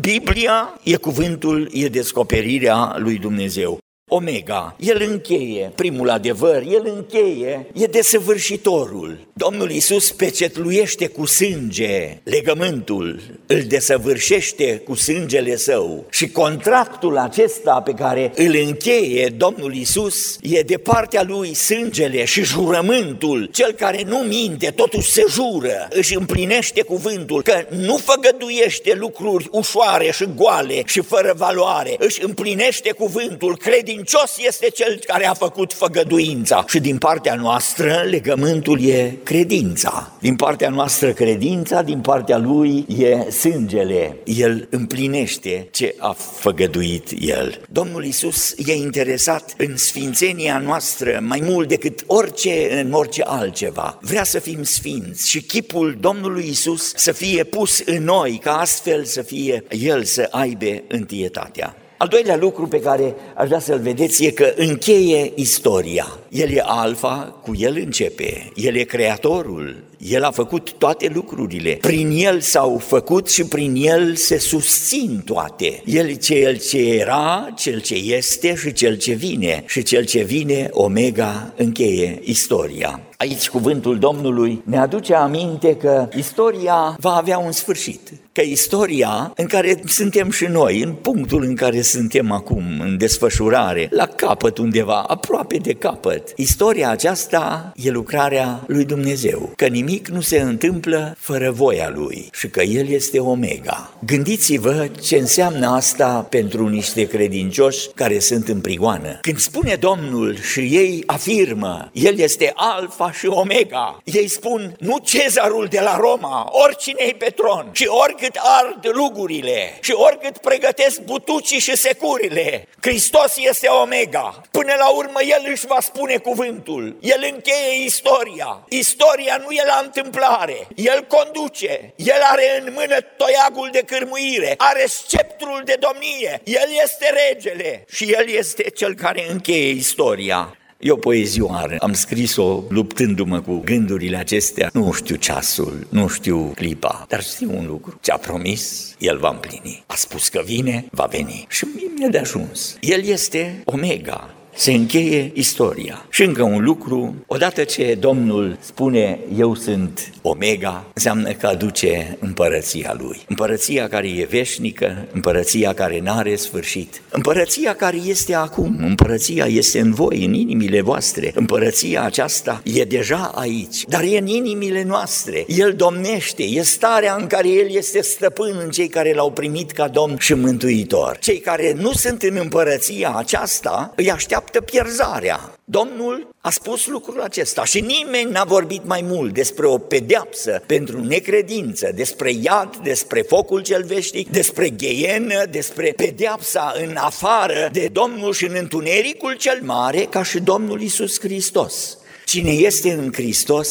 Biblia 0.00 0.80
e 0.82 0.96
cuvântul, 0.96 1.68
e 1.72 1.86
descoperirea 1.88 2.94
lui 2.96 3.18
Dumnezeu. 3.18 3.78
Omega, 4.12 4.76
el 4.78 5.06
încheie 5.10 5.72
primul 5.74 6.10
adevăr, 6.10 6.62
el 6.70 6.92
încheie, 6.96 7.66
e 7.72 7.84
desăvârșitorul. 7.84 9.18
Domnul 9.32 9.70
Iisus 9.70 10.12
pecetluiește 10.12 11.06
cu 11.06 11.26
sânge 11.26 12.18
legământul, 12.22 13.20
îl 13.46 13.62
desăvârșește 13.62 14.76
cu 14.76 14.94
sângele 14.94 15.56
său 15.56 16.06
și 16.10 16.28
contractul 16.28 17.18
acesta 17.18 17.80
pe 17.84 17.92
care 17.92 18.32
îl 18.34 18.54
încheie 18.66 19.26
Domnul 19.36 19.74
Iisus 19.74 20.38
e 20.42 20.60
de 20.60 20.76
partea 20.76 21.22
lui 21.22 21.54
sângele 21.54 22.24
și 22.24 22.42
jurământul. 22.42 23.48
Cel 23.52 23.72
care 23.72 24.02
nu 24.06 24.18
minte, 24.18 24.70
totuși 24.70 25.10
se 25.10 25.24
jură, 25.28 25.88
își 25.90 26.16
împlinește 26.16 26.82
cuvântul 26.82 27.42
că 27.42 27.66
nu 27.68 27.96
făgăduiește 27.96 28.94
lucruri 28.94 29.48
ușoare 29.50 30.10
și 30.10 30.26
goale 30.34 30.82
și 30.86 31.00
fără 31.00 31.34
valoare, 31.36 31.96
își 31.98 32.24
împlinește 32.24 32.90
cuvântul, 32.92 33.56
credincios 33.56 33.98
credincios 34.00 34.46
este 34.46 34.70
cel 34.70 35.00
care 35.06 35.26
a 35.26 35.34
făcut 35.34 35.72
făgăduința. 35.72 36.64
Și 36.68 36.80
din 36.80 36.98
partea 36.98 37.34
noastră, 37.34 38.04
legământul 38.10 38.84
e 38.84 39.18
credința. 39.22 40.12
Din 40.20 40.36
partea 40.36 40.68
noastră 40.68 41.12
credința, 41.12 41.82
din 41.82 42.00
partea 42.00 42.38
lui 42.38 42.86
e 42.98 43.30
sângele. 43.30 44.16
El 44.24 44.66
împlinește 44.70 45.68
ce 45.70 45.94
a 45.98 46.12
făgăduit 46.12 47.08
el. 47.18 47.60
Domnul 47.68 48.04
Isus 48.04 48.54
e 48.66 48.72
interesat 48.72 49.54
în 49.56 49.76
sfințenia 49.76 50.58
noastră 50.58 51.20
mai 51.22 51.40
mult 51.42 51.68
decât 51.68 52.04
orice 52.06 52.80
în 52.80 52.92
orice 52.92 53.22
altceva. 53.22 53.98
Vrea 54.00 54.24
să 54.24 54.38
fim 54.38 54.62
sfinți 54.62 55.28
și 55.28 55.42
chipul 55.42 55.96
Domnului 56.00 56.48
Isus 56.48 56.92
să 56.96 57.12
fie 57.12 57.44
pus 57.44 57.82
în 57.84 58.04
noi, 58.04 58.38
ca 58.42 58.58
astfel 58.58 59.04
să 59.04 59.22
fie 59.22 59.64
El 59.68 60.04
să 60.04 60.28
aibă 60.30 60.82
întietatea. 60.88 61.79
Al 62.00 62.08
doilea 62.08 62.36
lucru 62.36 62.66
pe 62.66 62.80
care 62.80 63.14
aș 63.34 63.46
vrea 63.46 63.58
să-l 63.58 63.78
vedeți 63.78 64.24
e 64.24 64.30
că 64.30 64.52
încheie 64.56 65.32
istoria. 65.34 66.19
El 66.30 66.50
e 66.50 66.62
alfa, 66.64 67.38
cu 67.42 67.52
el 67.56 67.76
începe, 67.76 68.52
el 68.54 68.76
e 68.76 68.82
creatorul, 68.82 69.84
el 69.98 70.24
a 70.24 70.30
făcut 70.30 70.72
toate 70.72 71.10
lucrurile. 71.14 71.78
Prin 71.80 72.10
el 72.10 72.40
s-au 72.40 72.78
făcut 72.78 73.30
și 73.30 73.44
prin 73.44 73.74
el 73.76 74.14
se 74.14 74.38
susțin 74.38 75.22
toate. 75.24 75.82
El 75.84 76.14
cel 76.14 76.56
ce 76.56 76.94
era, 76.94 77.48
cel 77.56 77.80
ce 77.80 77.94
este 77.94 78.54
și 78.54 78.72
cel 78.72 78.96
ce 78.96 79.12
vine. 79.12 79.64
Și 79.66 79.82
cel 79.82 80.04
ce 80.04 80.22
vine, 80.22 80.68
Omega, 80.72 81.52
încheie 81.56 82.20
istoria. 82.24 83.00
Aici 83.16 83.48
cuvântul 83.48 83.98
Domnului 83.98 84.62
ne 84.64 84.78
aduce 84.78 85.14
aminte 85.14 85.76
că 85.76 86.08
istoria 86.16 86.96
va 86.98 87.16
avea 87.16 87.38
un 87.38 87.52
sfârșit, 87.52 88.00
că 88.32 88.40
istoria 88.40 89.32
în 89.36 89.46
care 89.46 89.80
suntem 89.86 90.30
și 90.30 90.44
noi, 90.44 90.82
în 90.82 90.92
punctul 90.92 91.42
în 91.42 91.54
care 91.54 91.82
suntem 91.82 92.32
acum, 92.32 92.64
în 92.78 92.96
desfășurare, 92.98 93.88
la 93.90 94.06
capăt 94.06 94.58
undeva, 94.58 95.04
aproape 95.06 95.56
de 95.56 95.72
capăt, 96.20 96.32
istoria 96.36 96.90
aceasta 96.90 97.72
e 97.76 97.90
lucrarea 97.90 98.60
lui 98.66 98.84
Dumnezeu, 98.84 99.52
că 99.56 99.66
nimic 99.66 100.08
nu 100.08 100.20
se 100.20 100.40
întâmplă 100.40 101.16
fără 101.18 101.50
voia 101.50 101.92
lui 101.94 102.28
și 102.32 102.48
că 102.48 102.62
El 102.62 102.88
este 102.88 103.18
Omega. 103.18 103.92
Gândiți-vă 104.04 104.88
ce 105.02 105.16
înseamnă 105.16 105.66
asta 105.66 106.26
pentru 106.30 106.68
niște 106.68 107.06
credincioși 107.06 107.88
care 107.94 108.18
sunt 108.18 108.48
în 108.48 108.60
prigoană. 108.60 109.18
Când 109.22 109.38
spune 109.38 109.74
Domnul 109.74 110.36
și 110.40 110.60
ei 110.60 111.02
afirmă, 111.06 111.90
El 111.92 112.18
este 112.18 112.52
Alfa 112.54 113.12
și 113.12 113.26
Omega. 113.26 114.00
Ei 114.04 114.28
spun, 114.28 114.76
nu 114.78 114.98
cezarul 114.98 115.66
de 115.70 115.80
la 115.80 115.96
Roma, 115.96 116.48
oricine 116.50 117.04
e 117.08 117.14
pe 117.18 117.32
tron 117.36 117.68
și 117.72 117.86
oricât 118.04 118.38
ard 118.60 118.96
lugurile 118.96 119.78
și 119.80 119.92
oricât 119.92 120.38
pregătesc 120.38 121.00
butucii 121.00 121.58
și 121.58 121.76
securile, 121.76 122.68
Hristos 122.80 123.34
este 123.36 123.68
Omega. 123.68 124.40
Până 124.50 124.72
la 124.78 124.88
urmă 124.88 125.20
El 125.22 125.50
își 125.52 125.66
va 125.66 125.78
spune 125.80 126.09
cuvântul, 126.18 126.96
El 127.00 127.30
încheie 127.32 127.84
istoria. 127.84 128.64
Istoria 128.68 129.36
nu 129.44 129.50
e 129.50 129.62
la 129.66 129.80
întâmplare, 129.84 130.68
El 130.74 131.06
conduce, 131.08 131.92
El 131.96 132.20
are 132.32 132.62
în 132.64 132.72
mână 132.72 132.96
toiagul 133.16 133.68
de 133.72 133.82
cârmuire, 133.86 134.54
are 134.56 134.84
sceptrul 134.86 135.62
de 135.64 135.76
domnie, 135.80 136.40
El 136.44 136.68
este 136.82 137.06
regele 137.28 137.84
și 137.88 138.04
El 138.04 138.28
este 138.28 138.62
Cel 138.62 138.94
care 138.94 139.30
încheie 139.30 139.70
istoria. 139.70 140.54
E 140.82 140.90
o 140.90 140.96
poezioară, 140.96 141.76
am 141.78 141.92
scris-o 141.92 142.62
luptându-mă 142.68 143.40
cu 143.40 143.62
gândurile 143.64 144.16
acestea. 144.16 144.70
Nu 144.72 144.92
știu 144.92 145.16
ceasul, 145.16 145.86
nu 145.90 146.08
știu 146.08 146.52
clipa, 146.54 147.04
dar 147.08 147.22
știu 147.22 147.50
un 147.56 147.66
lucru. 147.66 147.98
Ce 148.00 148.10
a 148.10 148.16
promis, 148.16 148.94
el 148.98 149.18
va 149.18 149.28
împlini. 149.28 149.84
A 149.86 149.94
spus 149.94 150.28
că 150.28 150.42
vine, 150.44 150.84
va 150.90 151.04
veni. 151.04 151.46
Și 151.48 151.66
mi-e 151.74 152.08
de 152.08 152.18
ajuns. 152.18 152.76
El 152.80 153.04
este 153.04 153.62
Omega, 153.64 154.34
se 154.60 154.72
încheie 154.72 155.30
istoria. 155.34 156.06
Și 156.10 156.22
încă 156.22 156.42
un 156.42 156.64
lucru, 156.64 157.14
odată 157.26 157.64
ce 157.64 157.96
Domnul 158.00 158.56
spune 158.60 159.18
eu 159.38 159.54
sunt 159.54 160.12
Omega, 160.22 160.84
înseamnă 160.94 161.30
că 161.32 161.46
aduce 161.46 162.16
împărăția 162.20 162.96
Lui. 162.98 163.20
Împărăția 163.28 163.88
care 163.88 164.08
e 164.08 164.26
veșnică, 164.30 165.06
împărăția 165.12 165.72
care 165.72 166.00
n-are 166.00 166.36
sfârșit, 166.36 167.02
împărăția 167.10 167.74
care 167.74 167.96
este 167.96 168.34
acum, 168.34 168.76
împărăția 168.80 169.44
este 169.46 169.80
în 169.80 169.92
voi, 169.92 170.24
în 170.24 170.34
inimile 170.34 170.80
voastre, 170.80 171.32
împărăția 171.34 172.02
aceasta 172.02 172.62
e 172.64 172.84
deja 172.84 173.32
aici, 173.34 173.84
dar 173.88 174.02
e 174.02 174.18
în 174.18 174.26
inimile 174.26 174.82
noastre. 174.82 175.44
El 175.46 175.72
domnește, 175.72 176.42
e 176.42 176.62
starea 176.62 177.16
în 177.18 177.26
care 177.26 177.48
El 177.48 177.70
este 177.70 178.02
stăpân 178.02 178.60
în 178.64 178.70
cei 178.70 178.88
care 178.88 179.14
l-au 179.14 179.30
primit 179.30 179.70
ca 179.70 179.88
Domn 179.88 180.16
și 180.18 180.34
Mântuitor. 180.34 181.18
Cei 181.20 181.38
care 181.38 181.72
nu 181.76 181.92
sunt 181.92 182.22
în 182.22 182.36
împărăția 182.40 183.14
aceasta 183.16 183.92
îi 183.96 184.10
așteaptă 184.10 184.48
pierzarea. 184.58 185.58
Domnul 185.64 186.28
a 186.40 186.50
spus 186.50 186.86
lucrul 186.86 187.20
acesta 187.20 187.64
și 187.64 187.80
nimeni 187.80 188.30
n-a 188.30 188.44
vorbit 188.44 188.86
mai 188.86 189.04
mult 189.04 189.34
despre 189.34 189.66
o 189.66 189.78
pedeapsă 189.78 190.62
pentru 190.66 191.04
necredință, 191.04 191.90
despre 191.94 192.30
iad, 192.30 192.76
despre 192.76 193.20
focul 193.20 193.62
cel 193.62 193.84
veșnic, 193.84 194.30
despre 194.30 194.68
gheienă, 194.68 195.44
despre 195.50 195.92
pedeapsa 195.96 196.74
în 196.82 196.96
afară 196.96 197.68
de 197.72 197.88
Domnul 197.92 198.32
și 198.32 198.44
în 198.44 198.54
întunericul 198.54 199.36
cel 199.36 199.60
mare 199.62 200.00
ca 200.00 200.22
și 200.22 200.40
Domnul 200.40 200.80
Isus 200.80 201.20
Hristos. 201.20 201.98
Cine 202.24 202.50
este 202.50 202.92
în 202.92 203.12
Hristos 203.12 203.68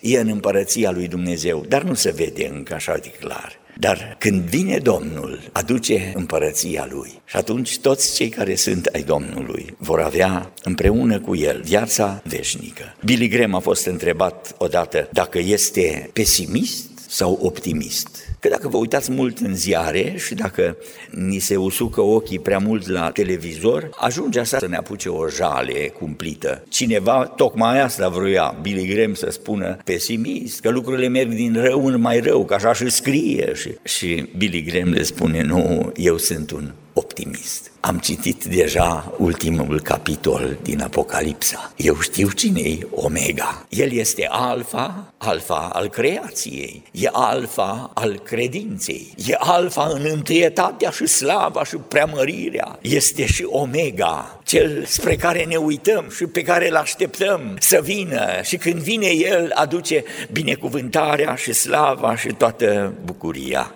e 0.00 0.18
în 0.18 0.28
împărăția 0.28 0.90
lui 0.90 1.08
Dumnezeu, 1.08 1.64
dar 1.68 1.82
nu 1.82 1.94
se 1.94 2.10
vede 2.10 2.50
încă 2.52 2.74
așa 2.74 2.96
de 3.02 3.10
clar. 3.20 3.62
Dar 3.76 4.16
când 4.18 4.42
vine 4.42 4.78
Domnul, 4.78 5.40
aduce 5.52 6.12
împărăția 6.14 6.88
Lui. 6.90 7.22
Și 7.24 7.36
atunci 7.36 7.78
toți 7.78 8.14
cei 8.14 8.28
care 8.28 8.54
sunt 8.54 8.86
ai 8.86 9.02
Domnului 9.02 9.74
vor 9.78 10.00
avea 10.00 10.52
împreună 10.62 11.20
cu 11.20 11.36
El 11.36 11.60
viața 11.64 12.22
veșnică. 12.24 12.94
Billy 13.04 13.28
Graham 13.28 13.54
a 13.54 13.58
fost 13.58 13.86
întrebat 13.86 14.54
odată 14.58 15.08
dacă 15.12 15.38
este 15.38 16.10
pesimist 16.12 16.93
sau 17.14 17.38
optimist. 17.42 18.08
Că 18.40 18.48
dacă 18.48 18.68
vă 18.68 18.76
uitați 18.76 19.10
mult 19.10 19.38
în 19.38 19.54
ziare 19.54 20.14
și 20.16 20.34
dacă 20.34 20.76
ni 21.10 21.38
se 21.38 21.56
usucă 21.56 22.00
ochii 22.00 22.38
prea 22.38 22.58
mult 22.58 22.88
la 22.88 23.10
televizor, 23.10 23.90
ajunge 23.96 24.40
asta 24.40 24.58
să 24.58 24.66
ne 24.66 24.76
apuce 24.76 25.08
o 25.08 25.28
jale 25.28 25.88
cumplită. 25.98 26.64
Cineva 26.68 27.32
tocmai 27.36 27.80
asta 27.80 28.08
vrea 28.08 28.58
Billy 28.62 28.94
Graham 28.94 29.14
să 29.14 29.30
spună 29.30 29.76
pesimist, 29.84 30.60
că 30.60 30.70
lucrurile 30.70 31.08
merg 31.08 31.32
din 31.34 31.62
rău 31.62 31.86
în 31.86 32.00
mai 32.00 32.20
rău, 32.20 32.44
că 32.44 32.54
așa 32.54 32.72
și 32.72 32.90
scrie. 32.90 33.52
Și, 33.54 33.70
și 33.82 34.28
Billy 34.36 34.62
Graham 34.62 34.88
le 34.88 35.02
spune, 35.02 35.42
nu, 35.42 35.92
eu 35.96 36.16
sunt 36.16 36.50
un 36.50 36.72
optimist. 37.14 37.70
Am 37.80 37.98
citit 37.98 38.44
deja 38.44 39.14
ultimul 39.18 39.80
capitol 39.80 40.56
din 40.62 40.82
Apocalipsa. 40.82 41.72
Eu 41.76 42.00
știu 42.00 42.30
cine 42.30 42.60
e 42.60 42.78
Omega. 42.90 43.66
El 43.68 43.92
este 43.92 44.26
alfa, 44.30 45.12
alfa 45.18 45.70
al 45.72 45.88
creației. 45.88 46.82
E 46.90 47.08
alfa 47.12 47.90
al 47.94 48.18
credinței. 48.18 49.14
E 49.26 49.34
alfa 49.38 49.90
în 49.92 50.06
întâietatea 50.12 50.90
și 50.90 51.06
slava 51.06 51.64
și 51.64 51.76
preamărirea. 51.76 52.78
Este 52.80 53.26
și 53.26 53.44
Omega, 53.48 54.40
cel 54.44 54.84
spre 54.84 55.16
care 55.16 55.44
ne 55.44 55.56
uităm 55.56 56.04
și 56.16 56.24
pe 56.24 56.42
care 56.42 56.68
îl 56.68 56.76
așteptăm 56.76 57.56
să 57.58 57.80
vină. 57.82 58.26
Și 58.42 58.56
când 58.56 58.80
vine 58.80 59.06
El, 59.06 59.50
aduce 59.54 60.04
binecuvântarea 60.32 61.34
și 61.34 61.52
slava 61.52 62.16
și 62.16 62.28
toată 62.28 62.94
bucuria 63.04 63.74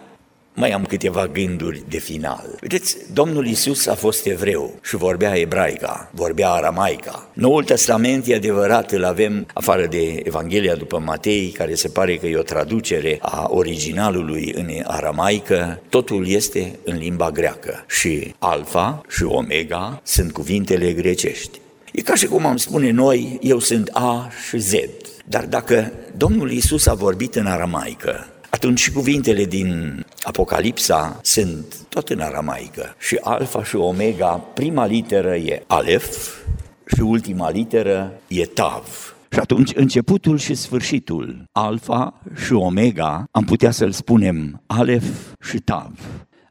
mai 0.58 0.70
am 0.70 0.84
câteva 0.84 1.26
gânduri 1.26 1.82
de 1.88 1.98
final. 1.98 2.56
Vedeți, 2.60 2.96
Domnul 3.12 3.46
Isus 3.46 3.86
a 3.86 3.94
fost 3.94 4.26
evreu 4.26 4.74
și 4.82 4.96
vorbea 4.96 5.38
ebraica, 5.38 6.10
vorbea 6.14 6.50
aramaica. 6.50 7.28
Noul 7.32 7.64
Testament 7.64 8.26
e 8.26 8.34
adevărat, 8.34 8.92
îl 8.92 9.04
avem 9.04 9.46
afară 9.54 9.86
de 9.86 10.20
Evanghelia 10.24 10.74
după 10.74 10.98
Matei, 10.98 11.48
care 11.48 11.74
se 11.74 11.88
pare 11.88 12.16
că 12.16 12.26
e 12.26 12.36
o 12.36 12.42
traducere 12.42 13.18
a 13.20 13.46
originalului 13.50 14.52
în 14.56 14.68
aramaică, 14.84 15.82
totul 15.88 16.28
este 16.28 16.78
în 16.84 16.96
limba 16.96 17.30
greacă 17.30 17.84
și 17.88 18.34
alfa 18.38 19.00
și 19.08 19.24
omega 19.24 20.00
sunt 20.04 20.32
cuvintele 20.32 20.92
grecești. 20.92 21.60
E 21.92 22.02
ca 22.02 22.14
și 22.14 22.26
cum 22.26 22.46
am 22.46 22.56
spune 22.56 22.90
noi, 22.90 23.38
eu 23.42 23.58
sunt 23.58 23.90
A 23.92 24.30
și 24.48 24.58
Z. 24.58 24.72
Dar 25.24 25.44
dacă 25.44 25.92
Domnul 26.16 26.50
Isus 26.50 26.86
a 26.86 26.94
vorbit 26.94 27.34
în 27.34 27.46
aramaică, 27.46 28.26
atunci 28.50 28.80
și 28.80 28.92
cuvintele 28.92 29.44
din 29.44 30.04
Apocalipsa 30.22 31.20
sunt 31.22 31.76
tot 31.88 32.08
în 32.08 32.20
aramaică. 32.20 32.94
Și 32.98 33.18
alfa 33.22 33.64
și 33.64 33.76
omega, 33.76 34.28
prima 34.54 34.86
literă 34.86 35.34
e 35.36 35.62
alef 35.66 36.36
și 36.94 37.00
ultima 37.00 37.50
literă 37.50 38.12
e 38.26 38.44
tav. 38.46 39.16
Și 39.30 39.38
atunci 39.38 39.74
începutul 39.74 40.38
și 40.38 40.54
sfârșitul, 40.54 41.44
alfa 41.52 42.20
și 42.44 42.52
omega, 42.52 43.24
am 43.30 43.44
putea 43.44 43.70
să-l 43.70 43.92
spunem 43.92 44.62
alef 44.66 45.04
și 45.40 45.58
tav. 45.58 45.98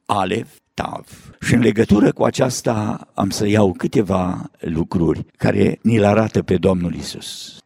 Alef, 0.05 0.47
tav. 0.73 1.05
Și 1.41 1.53
în 1.53 1.59
legătură 1.59 2.11
cu 2.11 2.23
aceasta 2.23 3.07
am 3.13 3.29
să 3.29 3.47
iau 3.47 3.73
câteva 3.77 4.49
lucruri 4.59 5.25
care 5.37 5.79
ni-l 5.81 6.03
arată 6.03 6.41
pe 6.41 6.57
Domnul 6.57 6.93
Isus. 6.93 7.57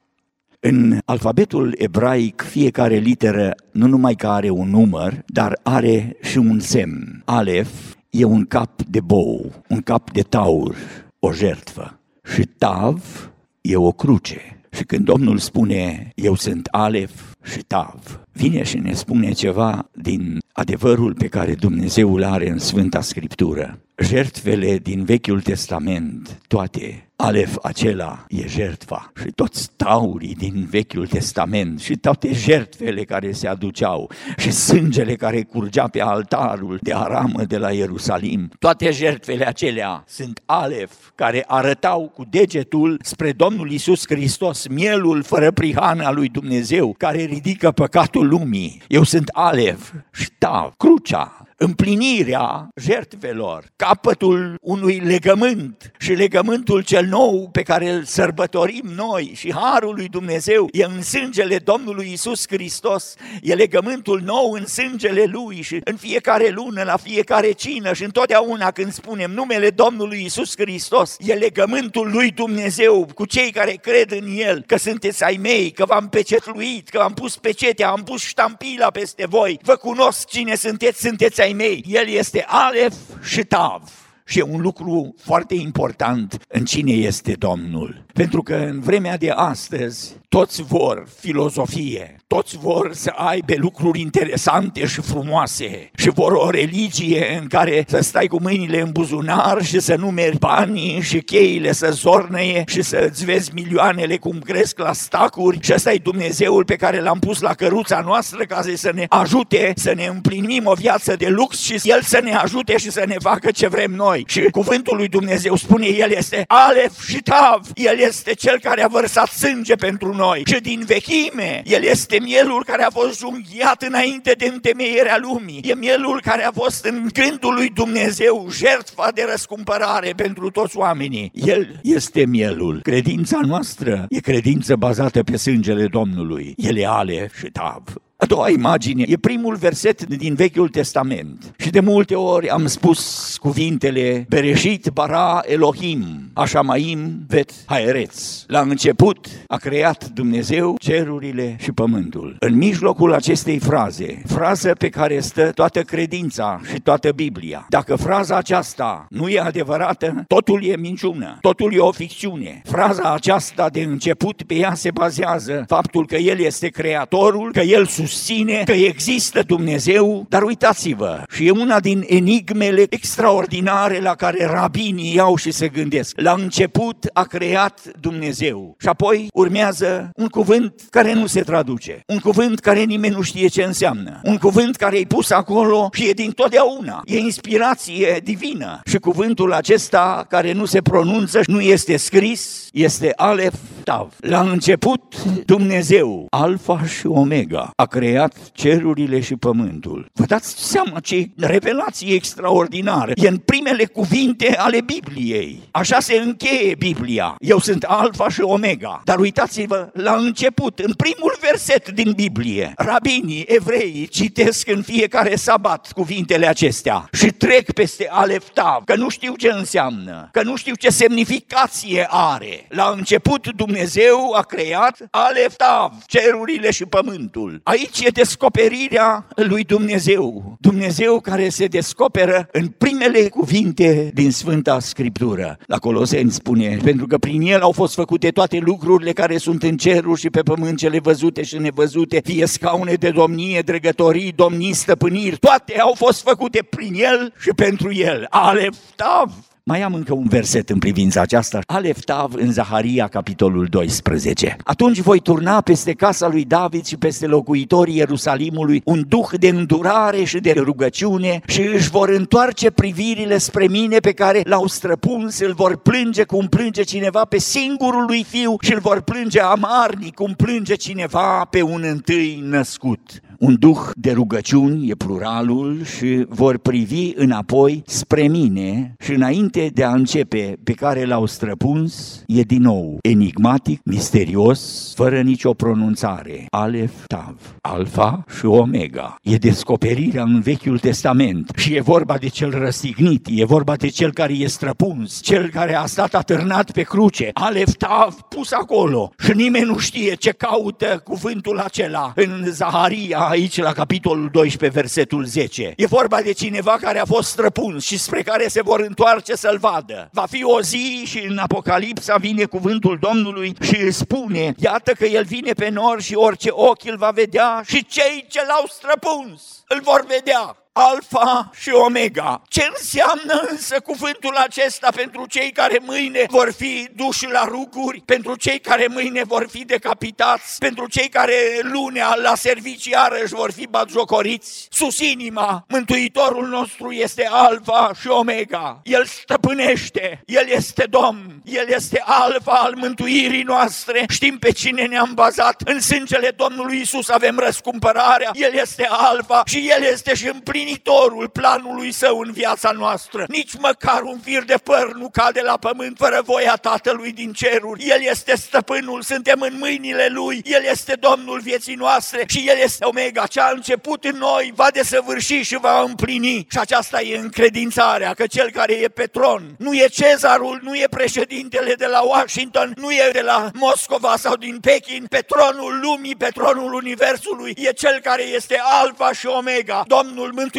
În 0.63 1.00
alfabetul 1.06 1.76
ebraic, 1.78 2.41
fiecare 2.41 2.95
literă 2.95 3.56
nu 3.71 3.88
numai 3.88 4.15
că 4.15 4.28
are 4.28 4.50
un 4.50 4.69
număr, 4.69 5.24
dar 5.26 5.60
are 5.63 6.17
și 6.21 6.38
un 6.38 6.60
semn. 6.60 7.21
Alef 7.26 7.95
e 8.10 8.24
un 8.24 8.45
cap 8.45 8.82
de 8.84 9.00
bou, 9.00 9.52
un 9.67 9.82
cap 9.82 10.12
de 10.12 10.21
taur, 10.21 10.76
o 11.19 11.32
jertfă. 11.32 12.00
Și 12.34 12.45
Tav 12.58 13.30
e 13.62 13.76
o 13.76 13.91
cruce. 13.91 14.62
Și 14.71 14.84
când 14.84 15.06
Domnul 15.06 15.38
spune, 15.38 16.12
eu 16.15 16.36
sunt 16.36 16.67
Alef 16.71 17.31
și 17.43 17.58
Tav, 17.58 18.21
vine 18.32 18.63
și 18.63 18.77
ne 18.77 18.93
spune 18.93 19.32
ceva 19.32 19.89
din 19.91 20.39
adevărul 20.51 21.13
pe 21.13 21.27
care 21.27 21.56
Dumnezeu 21.56 22.15
îl 22.15 22.23
are 22.23 22.49
în 22.49 22.58
Sfânta 22.58 23.01
Scriptură. 23.01 23.80
Jertfele 23.97 24.77
din 24.77 25.04
Vechiul 25.04 25.41
Testament, 25.41 26.39
toate 26.47 27.12
Alef 27.15 27.58
acela 27.62 28.25
e 28.30 28.47
jertfa 28.47 29.12
și 29.21 29.32
toți 29.36 29.69
taurii 29.75 30.36
din 30.36 30.67
Vechiul 30.69 31.08
Testament 31.08 31.80
și 31.80 31.95
toate 31.95 32.34
jertfele 32.34 33.04
care 33.04 33.32
se 33.32 33.47
aduceau 33.47 34.12
și 34.38 34.51
sângele 34.51 35.15
care 35.15 35.43
curgea 35.43 35.88
pe 35.88 36.01
altarul 36.01 36.80
de 36.82 36.93
aramă 36.93 37.43
de 37.43 37.58
la 37.58 37.71
Ierusalim, 37.71 38.51
toate 38.60 38.91
jertfele 38.91 39.47
acelea 39.47 40.04
sunt 40.08 40.41
Alef 40.45 40.91
care 41.15 41.43
arătau 41.47 42.12
cu 42.15 42.25
degetul 42.30 42.99
spre 43.01 43.32
Domnul 43.32 43.71
Isus 43.71 44.04
Hristos, 44.08 44.67
mielul 44.67 45.23
fără 45.23 45.51
prihan 45.51 45.99
al 45.99 46.15
lui 46.15 46.30
Dumnezeu 46.30 46.95
care 46.97 47.21
ridică 47.32 47.72
păcatul 47.72 48.28
lumii. 48.28 48.82
Eu 48.88 49.04
sunt 49.04 49.28
Alef 49.28 49.91
și 50.12 50.30
Tav, 50.38 50.74
crucea, 50.78 51.48
împlinirea 51.63 52.69
jertfelor, 52.76 53.65
capătul 53.76 54.58
unui 54.62 55.00
legământ 55.00 55.91
și 55.97 56.12
legământul 56.12 56.84
cel 56.84 57.06
nou 57.06 57.50
pe 57.52 57.62
care 57.62 57.89
îl 57.89 58.04
sărbătorim 58.04 58.91
noi 58.95 59.32
și 59.36 59.54
harul 59.54 59.95
lui 59.95 60.08
Dumnezeu 60.08 60.67
e 60.71 60.84
în 60.84 61.02
sângele 61.02 61.58
Domnului 61.58 62.12
Isus 62.12 62.45
Hristos, 62.47 63.15
e 63.41 63.54
legământul 63.54 64.21
nou 64.26 64.52
în 64.52 64.65
sângele 64.65 65.24
Lui 65.24 65.62
și 65.62 65.82
în 65.84 65.95
fiecare 65.95 66.50
lună, 66.50 66.84
la 66.84 66.97
fiecare 66.97 67.52
cină 67.52 67.93
și 67.93 68.04
întotdeauna 68.04 68.71
când 68.71 68.93
spunem 68.93 69.32
numele 69.32 69.69
Domnului 69.69 70.24
Isus 70.26 70.54
Hristos, 70.58 71.15
e 71.19 71.34
legământul 71.34 72.12
lui 72.12 72.32
Dumnezeu 72.32 73.08
cu 73.13 73.26
cei 73.26 73.52
care 73.52 73.71
cred 73.71 74.12
în 74.12 74.38
El, 74.38 74.63
că 74.67 74.78
sunteți 74.78 75.24
ai 75.24 75.38
mei, 75.41 75.71
că 75.71 75.86
v-am 75.86 76.10
pecetluit, 76.10 76.89
că 76.89 76.97
v-am 76.97 77.13
pus 77.13 77.38
pecetea, 77.38 77.89
am 77.89 78.04
pus 78.04 78.21
ștampila 78.21 78.91
peste 78.91 79.26
voi, 79.28 79.60
vă 79.62 79.76
cunosc 79.76 80.28
cine 80.28 80.56
sunteți, 80.56 81.02
sunteți 81.02 81.41
ai 81.41 81.51
ai 81.52 81.58
mei, 81.58 81.86
el 81.88 82.08
este 82.08 82.46
Alef 82.48 82.96
și 83.24 83.44
Tav. 83.44 83.82
Și 84.26 84.40
e 84.40 84.42
un 84.42 84.62
lucru 84.62 85.16
foarte 85.18 85.56
important 85.56 86.38
în 86.48 86.66
cine 86.66 86.92
este 86.92 87.34
Domnul. 87.34 88.06
Pentru 88.14 88.42
că 88.44 88.56
în 88.56 88.80
vremea 88.80 89.18
de 89.18 89.30
astăzi 89.30 90.16
toți 90.38 90.63
vor 90.63 91.08
filozofie, 91.20 92.15
toți 92.28 92.58
vor 92.58 92.94
să 92.94 93.12
aibă 93.15 93.54
lucruri 93.56 94.00
interesante 94.00 94.86
și 94.86 95.02
frumoase 95.02 95.91
și 95.96 96.10
vor 96.10 96.32
o 96.32 96.50
religie 96.50 97.38
în 97.41 97.48
care 97.48 97.86
să 97.88 98.00
stai 98.02 98.28
cu 98.28 98.41
mâinile 98.41 98.82
în 98.82 98.91
buzunar 98.91 99.63
și 99.63 99.80
să 99.80 99.96
numeri 99.96 100.38
banii 100.38 101.02
și 101.02 101.22
cheile 101.22 101.72
să 101.72 101.89
zornăie 101.91 102.63
și 102.67 102.82
să 102.82 103.08
îți 103.10 103.26
vezi 103.26 103.54
milioanele 103.54 104.17
cum 104.17 104.39
cresc 104.39 104.80
la 104.80 104.94
stacuri 104.94 105.58
și 105.62 105.74
ăsta 105.74 105.91
e 105.91 105.98
Dumnezeul 105.98 106.65
pe 106.65 106.76
care 106.76 107.02
l-am 107.02 107.20
pus 107.20 107.39
la 107.39 107.54
căruța 107.54 108.02
noastră 108.06 108.46
ca 108.46 108.62
să 108.76 108.91
ne 108.94 109.06
ajute 109.10 109.74
să 109.76 109.94
ne 109.96 110.06
împlinim 110.06 110.65
o 110.65 110.74
viață 110.74 111.15
de 111.15 111.28
lux 111.28 111.62
și 111.62 111.80
El 111.84 112.02
să 112.02 112.20
ne 112.24 112.36
ajute 112.36 112.78
și 112.78 112.91
să 112.91 113.04
ne 113.08 113.15
facă 113.20 113.52
ce 113.52 113.67
vrem 113.67 113.91
noi. 113.91 114.24
Și 114.28 114.41
cuvântul 114.52 114.98
lui 114.98 115.08
Dumnezeu 115.08 115.56
spune, 115.56 115.86
El 115.86 116.12
este 116.12 116.44
Alef 116.48 117.08
și 117.08 117.17
Tav, 117.17 117.67
El 117.74 118.00
este 118.00 118.34
Cel 118.34 118.60
care 118.60 118.84
a 118.84 118.88
vărsat 118.88 119.28
sânge 119.28 119.76
pentru 119.76 120.08
noi 120.08 120.20
și 120.46 120.60
din 120.62 120.84
vechime. 120.86 121.62
El 121.66 121.84
este 121.84 122.20
mielul 122.20 122.64
care 122.64 122.84
a 122.84 122.90
fost 122.90 123.20
junghiat 123.20 123.82
înainte 123.82 124.32
de 124.38 124.46
întemeierea 124.54 125.18
lumii. 125.22 125.62
E 125.64 125.76
mielul 125.76 126.22
care 126.24 126.44
a 126.44 126.52
fost 126.52 126.86
în 126.86 127.08
gândul 127.14 127.54
lui 127.54 127.70
Dumnezeu, 127.70 128.48
jertfa 128.52 129.12
de 129.14 129.26
răscumpărare 129.30 130.14
pentru 130.16 130.50
toți 130.50 130.78
oamenii. 130.78 131.32
El 131.34 131.80
este 131.84 132.26
mielul. 132.26 132.80
Credința 132.82 133.40
noastră 133.46 134.06
e 134.10 134.20
credință 134.20 134.76
bazată 134.76 135.24
pe 135.24 135.38
sângele 135.38 135.88
Domnului. 135.88 136.54
El 136.58 136.78
e 136.78 136.86
ale 136.88 137.30
și 137.38 137.46
tav. 137.46 137.84
A 138.24 138.26
doua 138.26 138.50
imagine 138.50 139.06
e 139.08 139.18
primul 139.18 139.56
verset 139.56 140.06
din 140.06 140.34
Vechiul 140.34 140.70
Testament. 140.70 141.54
Și 141.58 141.70
de 141.70 141.80
multe 141.80 142.16
ori 142.16 142.50
am 142.50 142.68
spus 142.68 143.38
cuvintele 143.40 144.26
Bereșit 144.30 144.90
bara 144.94 145.42
Elohim, 145.46 146.30
Așamaim 146.34 147.26
vet 147.28 147.52
haereț. 147.66 148.44
La 148.48 148.60
început 148.60 149.28
a 149.48 149.58
creat 149.58 150.10
Dumnezeu 150.10 150.76
cerurile 150.80 151.56
și 151.60 151.72
pământul. 151.72 152.36
În 152.40 152.58
mijlocul 152.58 153.14
acestei 153.14 153.60
fraze, 153.60 154.22
frază 154.26 154.74
pe 154.78 154.90
care 154.90 155.20
stă 155.20 155.52
toată 155.52 155.82
credința 155.82 156.62
și 156.72 156.80
toată 156.80 157.12
Biblia. 157.12 157.66
Dacă 157.70 157.96
fraza 157.96 158.38
aceasta 158.38 159.06
nu 159.10 159.28
e 159.28 159.40
adevărată, 159.40 160.24
totul 160.28 160.64
e 160.64 160.76
minciună, 160.76 161.38
totul 161.42 161.74
e 161.74 161.80
o 161.80 161.92
ficțiune. 161.92 162.62
Fraza 162.66 163.14
aceasta 163.14 163.70
de 163.70 163.82
început 163.82 164.44
pe 164.44 164.54
ea 164.54 164.74
se 164.74 164.92
bazează 164.92 165.64
faptul 165.68 166.06
că 166.06 166.16
El 166.16 166.40
este 166.40 166.68
creatorul, 166.68 167.52
că 167.52 167.62
El 167.62 167.86
sus 167.86 168.11
susține 168.12 168.62
că 168.65 168.71
există 168.71 169.41
Dumnezeu, 169.41 170.26
dar 170.30 170.43
uitați-vă, 170.43 171.24
și 171.34 171.47
e 171.47 171.52
una 171.52 171.80
din 171.80 172.04
enigmele 172.08 172.86
extraordinare 172.89 174.00
la 174.00 174.15
care 174.15 174.45
rabinii 174.45 175.15
iau 175.15 175.36
și 175.36 175.52
se 175.52 175.67
gândesc. 175.67 176.21
La 176.21 176.32
început 176.32 177.10
a 177.13 177.24
creat 177.24 177.82
Dumnezeu 178.00 178.76
și 178.80 178.88
apoi 178.88 179.28
urmează 179.34 180.10
un 180.15 180.28
cuvânt 180.28 180.82
care 180.89 181.13
nu 181.13 181.26
se 181.26 181.41
traduce, 181.41 182.04
un 182.08 182.19
cuvânt 182.19 182.60
care 182.60 182.84
nimeni 182.84 183.15
nu 183.15 183.21
știe 183.21 183.47
ce 183.47 183.63
înseamnă, 183.63 184.19
un 184.24 184.38
cuvânt 184.38 184.76
care 184.76 184.97
e 184.97 185.04
pus 185.04 185.30
acolo 185.30 185.89
și 185.93 186.10
e 186.10 186.12
din 186.12 186.32
totdeauna, 186.32 187.02
e 187.06 187.17
inspirație 187.17 188.21
divină 188.24 188.80
și 188.86 188.97
cuvântul 188.97 189.54
acesta 189.54 190.26
care 190.30 190.52
nu 190.52 190.65
se 190.65 190.82
pronunță, 190.82 191.39
nu 191.45 191.62
este 191.62 191.97
scris, 191.97 192.67
este 192.71 193.13
Alef 193.15 193.54
Tav. 193.84 194.13
La 194.19 194.41
început 194.41 195.24
Dumnezeu, 195.45 196.26
Alfa 196.30 196.82
și 196.86 197.08
Omega, 197.08 197.71
a 197.76 197.86
creat 197.86 198.01
creat 198.02 198.52
cerurile 198.52 199.20
și 199.20 199.36
pământul. 199.36 200.10
Vă 200.14 200.26
dați 200.26 200.70
seama 200.70 201.00
ce 201.00 201.30
revelație 201.38 202.14
extraordinară. 202.14 203.12
E 203.16 203.28
în 203.28 203.38
primele 203.38 203.86
cuvinte 203.86 204.56
ale 204.58 204.82
Bibliei. 204.82 205.62
Așa 205.72 206.00
se 206.00 206.16
încheie 206.16 206.76
Biblia. 206.76 207.36
Eu 207.40 207.60
sunt 207.60 207.84
Alfa 207.84 208.30
și 208.30 208.42
Omega. 208.42 209.02
Dar 209.04 209.20
uitați-vă, 209.20 209.90
la 209.94 210.16
început, 210.16 210.80
în 210.80 210.94
primul 210.94 211.38
verset 211.42 211.90
din 211.90 212.12
Biblie, 212.12 212.74
rabinii, 212.76 213.46
evreii 213.48 214.08
citesc 214.08 214.68
în 214.68 214.82
fiecare 214.82 215.36
sabat 215.36 215.92
cuvintele 215.92 216.48
acestea 216.48 217.10
și 217.12 217.26
trec 217.26 217.72
peste 217.72 218.08
Aleftav, 218.12 218.84
că 218.86 218.96
nu 218.96 219.10
știu 219.10 219.36
ce 219.36 219.52
înseamnă, 219.52 220.30
că 220.32 220.44
nu 220.44 220.56
știu 220.56 220.76
ce 220.76 220.90
semnificație 220.90 222.08
are. 222.10 222.66
La 222.70 222.94
început 222.98 223.48
Dumnezeu 223.56 224.34
a 224.36 224.42
creat 224.42 224.98
Aleftav, 225.12 225.94
cerurile 226.06 226.72
și 226.72 226.86
pământul. 226.86 227.62
Aici 227.64 227.90
e 227.99 228.10
descoperirea 228.10 229.27
lui 229.36 229.63
Dumnezeu. 229.63 230.56
Dumnezeu 230.60 231.19
care 231.19 231.49
se 231.49 231.65
descoperă 231.65 232.47
în 232.51 232.67
primele 232.67 233.30
cuvinte 233.30 234.12
din 234.13 234.32
Sfânta 234.32 234.80
Scriptură. 234.80 235.58
La 235.65 235.77
Coloseni 235.77 236.32
spune, 236.32 236.77
pentru 236.84 237.08
că 237.08 237.17
prin 237.17 237.41
el 237.41 237.62
au 237.62 237.71
fost 237.71 237.93
făcute 237.93 238.30
toate 238.30 238.58
lucrurile 238.58 239.12
care 239.12 239.38
sunt 239.38 239.63
în 239.63 239.77
ceruri 239.77 240.19
și 240.19 240.30
pe 240.30 240.41
pământ, 240.41 240.77
cele 240.77 240.99
văzute 240.99 241.43
și 241.43 241.58
nevăzute, 241.58 242.21
fie 242.23 242.45
scaune 242.45 242.93
de 242.93 243.10
domnie, 243.10 243.62
dregătorii, 243.62 244.34
domnii, 244.36 244.73
stăpâniri, 244.73 245.38
toate 245.38 245.80
au 245.80 245.93
fost 245.97 246.21
făcute 246.21 246.67
prin 246.69 246.93
el 246.93 247.34
și 247.39 247.49
pentru 247.56 247.93
el. 247.93 248.25
Alef, 248.30 248.77
tav, 248.95 249.32
mai 249.63 249.82
am 249.82 249.93
încă 249.93 250.13
un 250.13 250.28
verset 250.28 250.69
în 250.69 250.80
privința 250.80 251.21
aceasta, 251.21 251.60
Aleftav 251.65 252.34
în 252.34 252.52
Zaharia, 252.52 253.08
capitolul 253.08 253.65
12. 253.65 254.56
Atunci 254.63 255.00
voi 255.00 255.19
turna 255.19 255.62
peste 255.62 255.93
casa 255.93 256.28
lui 256.28 256.45
David 256.45 256.86
și 256.86 256.97
peste 256.97 257.26
locuitorii 257.26 257.95
Ierusalimului 257.95 258.82
un 258.86 259.04
duh 259.08 259.30
de 259.39 259.47
îndurare 259.47 260.24
și 260.24 260.39
de 260.39 260.54
rugăciune 260.58 261.41
și 261.45 261.62
își 261.62 261.89
vor 261.89 262.10
întoarce 262.10 262.71
privirile 262.71 263.38
spre 263.38 263.67
mine 263.67 263.97
pe 263.97 264.12
care 264.12 264.41
l-au 264.43 264.67
străpuns, 264.67 265.39
îl 265.39 265.54
vor 265.54 265.78
plânge 265.78 266.24
cum 266.24 266.47
plânge 266.47 266.84
cineva 266.84 267.26
pe 267.26 267.39
singurul 267.39 268.06
lui 268.08 268.24
fiu 268.24 268.56
și 268.62 268.74
îl 268.74 268.80
vor 268.80 269.02
plânge 269.02 269.41
amarnic 269.41 270.13
cum 270.13 270.34
plânge 270.34 270.76
cineva 270.76 271.47
pe 271.50 271.62
un 271.62 271.84
întâi 271.84 272.43
născut 272.43 273.21
un 273.41 273.56
duh 273.60 273.80
de 273.95 274.12
rugăciuni, 274.12 274.89
e 274.89 274.95
pluralul, 274.95 275.84
și 275.84 276.25
vor 276.30 276.58
privi 276.58 277.12
înapoi 277.15 277.84
spre 277.86 278.27
mine 278.27 278.95
și 278.99 279.12
înainte 279.12 279.71
de 279.73 279.84
a 279.84 279.91
începe 279.91 280.58
pe 280.63 280.73
care 280.73 281.06
l-au 281.06 281.25
străpuns, 281.25 282.23
e 282.27 282.41
din 282.41 282.62
nou 282.62 282.97
enigmatic, 283.01 283.82
misterios, 283.84 284.93
fără 284.95 285.21
nicio 285.21 285.54
pronunțare. 285.54 286.45
Alef, 286.49 286.91
Tav, 287.06 287.56
Alfa 287.62 288.23
și 288.38 288.45
Omega. 288.45 289.15
E 289.21 289.36
descoperirea 289.36 290.23
în 290.23 290.39
Vechiul 290.39 290.80
Testament 290.80 291.51
și 291.56 291.75
e 291.75 291.82
vorba 291.82 292.17
de 292.17 292.27
cel 292.27 292.49
răstignit, 292.49 293.27
e 293.30 293.45
vorba 293.45 293.75
de 293.75 293.88
cel 293.88 294.13
care 294.13 294.34
e 294.34 294.47
străpuns, 294.47 295.19
cel 295.21 295.49
care 295.49 295.75
a 295.75 295.86
stat 295.86 296.13
atârnat 296.13 296.71
pe 296.71 296.82
cruce. 296.82 297.30
Alef, 297.34 297.73
Tav, 297.73 298.13
pus 298.30 298.51
acolo 298.51 299.12
și 299.19 299.32
nimeni 299.32 299.65
nu 299.65 299.77
știe 299.77 300.15
ce 300.15 300.32
caută 300.32 301.01
cuvântul 301.04 301.58
acela 301.60 302.12
în 302.15 302.45
Zaharia, 302.49 303.31
aici 303.32 303.58
la 303.58 303.72
capitolul 303.72 304.30
12, 304.32 304.80
versetul 304.80 305.26
10. 305.26 305.74
E 305.78 305.86
vorba 305.86 306.22
de 306.22 306.32
cineva 306.32 306.78
care 306.82 307.00
a 307.00 307.06
fost 307.06 307.30
străpuns 307.30 307.86
și 307.86 307.98
spre 307.98 308.22
care 308.22 308.48
se 308.48 308.62
vor 308.62 308.80
întoarce 308.80 309.36
să-l 309.36 309.58
vadă. 309.58 310.10
Va 310.12 310.26
fi 310.30 310.44
o 310.44 310.62
zi 310.62 311.04
și 311.06 311.26
în 311.28 311.38
Apocalipsa 311.38 312.15
vine 312.15 312.44
cuvântul 312.44 312.98
Domnului 313.02 313.56
și 313.62 313.76
îi 313.76 313.91
spune, 313.91 314.54
iată 314.58 314.91
că 314.91 315.06
el 315.06 315.24
vine 315.24 315.52
pe 315.54 315.70
nor 315.70 316.02
și 316.02 316.15
orice 316.15 316.50
ochi 316.52 316.86
îl 316.86 316.98
va 316.98 317.10
vedea 317.10 317.63
și 317.65 317.86
cei 317.86 318.26
ce 318.28 318.39
l-au 318.48 318.65
străpuns 318.67 319.63
îl 319.67 319.82
vor 319.84 320.06
vedea. 320.08 320.61
Alfa 320.74 321.50
și 321.60 321.70
Omega. 321.70 322.42
Ce 322.48 322.70
înseamnă 322.78 323.48
însă 323.50 323.80
cuvântul 323.80 324.36
acesta 324.36 324.90
pentru 324.96 325.26
cei 325.26 325.52
care 325.52 325.80
mâine 325.82 326.26
vor 326.30 326.54
fi 326.58 326.90
duși 326.96 327.28
la 327.28 327.44
ruguri, 327.44 328.02
pentru 328.06 328.36
cei 328.36 328.60
care 328.60 328.88
mâine 328.88 329.24
vor 329.24 329.48
fi 329.50 329.66
decapitați, 329.66 330.58
pentru 330.58 330.88
cei 330.88 331.10
care 331.10 331.34
lunea 331.62 332.16
la 332.16 332.36
servicii 332.36 332.92
iarăși 332.92 333.34
vor 333.34 333.52
fi 333.52 333.68
batjocoriți? 333.68 334.68
Sus 334.70 335.00
inima, 335.00 335.66
Mântuitorul 335.68 336.48
nostru 336.48 336.92
este 336.92 337.28
Alfa 337.32 337.92
și 338.00 338.08
Omega. 338.08 338.82
El 338.84 339.06
stăpânește, 339.06 340.24
El 340.26 340.48
este 340.48 340.86
Domn, 340.90 341.42
El 341.46 341.68
este 341.68 342.04
Alfa 342.06 342.52
al 342.52 342.74
mântuirii 342.76 343.44
noastre. 343.44 344.06
Știm 344.10 344.38
pe 344.38 344.52
cine 344.52 344.86
ne-am 344.86 345.12
bazat. 345.14 345.62
În 345.66 345.80
sângele 345.80 346.30
Domnului 346.36 346.80
Isus 346.82 347.10
avem 347.10 347.40
răscumpărarea. 347.40 348.30
El 348.34 348.54
este 348.54 348.88
Alfa 348.90 349.42
și 349.46 349.72
El 349.78 349.84
este 349.84 350.14
și 350.14 350.28
împlinirea 350.28 350.60
împlinitorul 350.62 351.30
planului 351.30 351.91
său 351.91 352.19
în 352.19 352.32
viața 352.32 352.71
noastră. 352.71 353.26
Nici 353.28 353.54
măcar 353.60 354.02
un 354.02 354.19
fir 354.24 354.43
de 354.43 354.56
păr 354.63 354.93
nu 354.93 355.10
cade 355.10 355.41
la 355.41 355.58
pământ 355.58 355.97
fără 355.97 356.21
voia 356.26 356.56
Tatălui 356.56 357.12
din 357.12 357.34
ceruri. 357.34 357.86
El 357.88 358.02
este 358.10 358.36
stăpânul, 358.36 359.02
suntem 359.02 359.41
în 359.41 359.56
mâinile 359.60 360.08
Lui, 360.08 360.41
El 360.45 360.63
este 360.71 360.93
Domnul 361.00 361.39
vieții 361.39 361.76
noastre 361.76 362.24
și 362.28 362.43
El 362.47 362.58
este 362.63 362.86
Omega. 362.86 363.26
Ce 363.26 363.39
a 363.39 363.52
început 363.52 364.04
în 364.04 364.17
noi 364.17 364.52
va 364.56 364.67
desăvârși 364.74 365.41
și 365.41 365.58
va 365.62 365.82
împlini. 365.82 366.47
Și 366.52 366.58
aceasta 366.60 367.02
e 367.02 367.17
încredințarea 367.17 368.13
că 368.13 368.28
Cel 368.28 368.52
care 368.52 368.74
e 368.74 368.88
pe 368.88 369.06
tron 369.06 369.56
nu 369.58 369.74
e 369.74 369.86
cezarul, 369.88 370.60
nu 370.63 370.76
e 370.76 370.86
președintele 370.89 371.74
de 371.74 371.86
la 371.86 372.02
Washington, 372.02 372.74
nu 372.76 372.91
e 372.91 373.10
de 373.12 373.21
la 373.21 373.50
Moscova 373.54 374.15
sau 374.17 374.36
din 374.36 374.60
Pekin, 374.60 375.06
pe 375.10 375.26
tronul 375.28 375.80
lumii, 375.82 376.15
pe 376.15 376.30
tronul 376.34 376.74
universului, 376.74 377.54
e 377.58 377.71
Cel 377.71 378.00
care 378.04 378.24
este 378.24 378.62
Alfa 378.82 379.12
și 379.13 379.28
Omega, 379.28 379.84
Domnul 379.88 380.32
Mântuitorul 380.34 380.51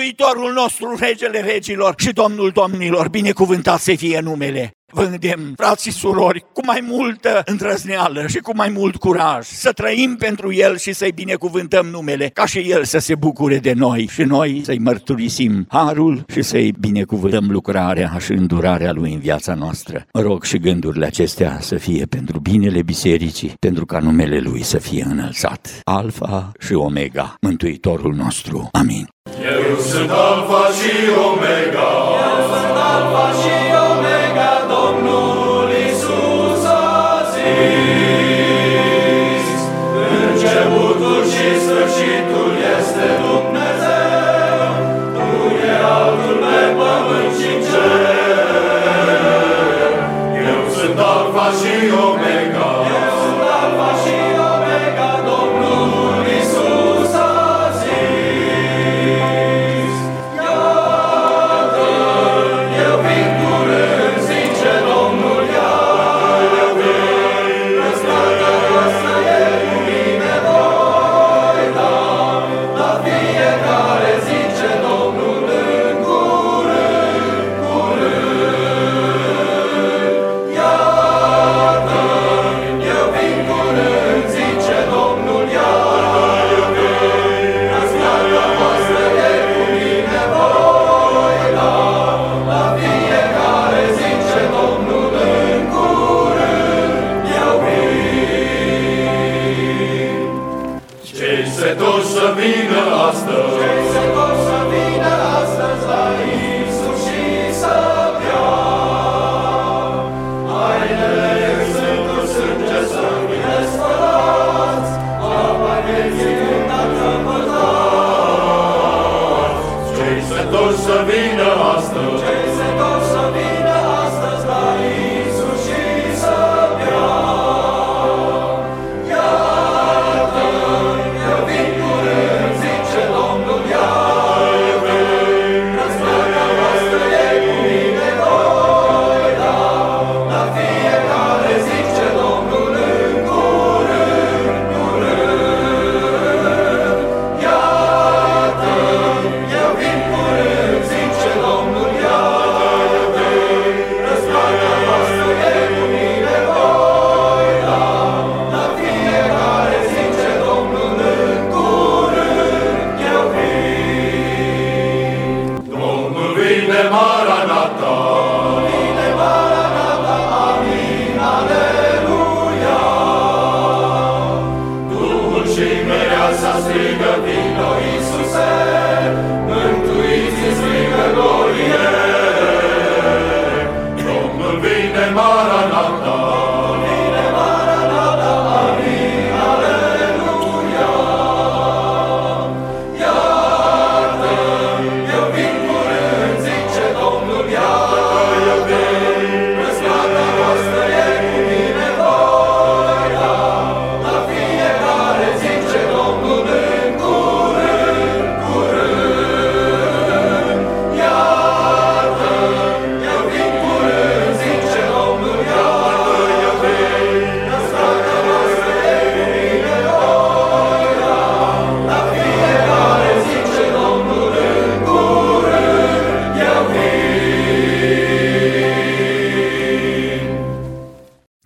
nostru, 0.53 0.97
Regele 1.01 1.41
Regilor 1.41 1.95
și 1.97 2.13
Domnul 2.13 2.51
Domnilor, 2.51 3.09
binecuvântat 3.09 3.81
să 3.81 3.95
fie 3.95 4.21
numele. 4.21 4.71
Vă 4.95 5.03
îndemn, 5.03 5.53
frați 5.57 5.83
și 5.83 5.93
surori, 5.93 6.45
cu 6.53 6.65
mai 6.65 6.85
multă 6.89 7.43
îndrăzneală 7.45 8.27
și 8.27 8.39
cu 8.39 8.57
mai 8.57 8.69
mult 8.69 8.97
curaj, 8.97 9.47
să 9.47 9.73
trăim 9.73 10.17
pentru 10.19 10.53
El 10.53 10.77
și 10.77 10.93
să-i 10.93 11.13
binecuvântăm 11.13 11.87
numele, 11.87 12.29
ca 12.29 12.47
și 12.47 12.59
El 12.59 12.85
să 12.85 12.99
se 12.99 13.15
bucure 13.15 13.59
de 13.59 13.73
noi 13.73 14.09
și 14.13 14.23
noi 14.23 14.61
să-i 14.65 14.79
mărturisim 14.79 15.67
harul 15.69 16.25
și 16.33 16.43
să-i 16.43 16.75
binecuvântăm 16.81 17.51
lucrarea 17.51 18.17
și 18.21 18.33
îndurarea 18.33 18.93
Lui 18.93 19.13
în 19.13 19.19
viața 19.19 19.55
noastră. 19.55 20.05
Mă 20.13 20.21
rog 20.21 20.45
și 20.45 20.59
gândurile 20.59 21.07
acestea 21.07 21.59
să 21.61 21.77
fie 21.77 22.05
pentru 22.05 22.39
binele 22.39 22.83
bisericii, 22.83 23.53
pentru 23.59 23.87
ca 23.87 23.99
numele 23.99 24.39
Lui 24.39 24.63
să 24.63 24.79
fie 24.79 25.07
înălțat. 25.11 25.81
Alfa 25.85 26.53
și 26.59 26.73
Omega, 26.73 27.35
Mântuitorul 27.41 28.15
nostru. 28.15 28.69
Amin. 28.73 29.09
Eu 29.43 29.79
sunt 29.79 30.11
Alfa 30.11 30.67
și 30.67 30.93
Omega. 31.33 32.02
주시옵 51.53 52.32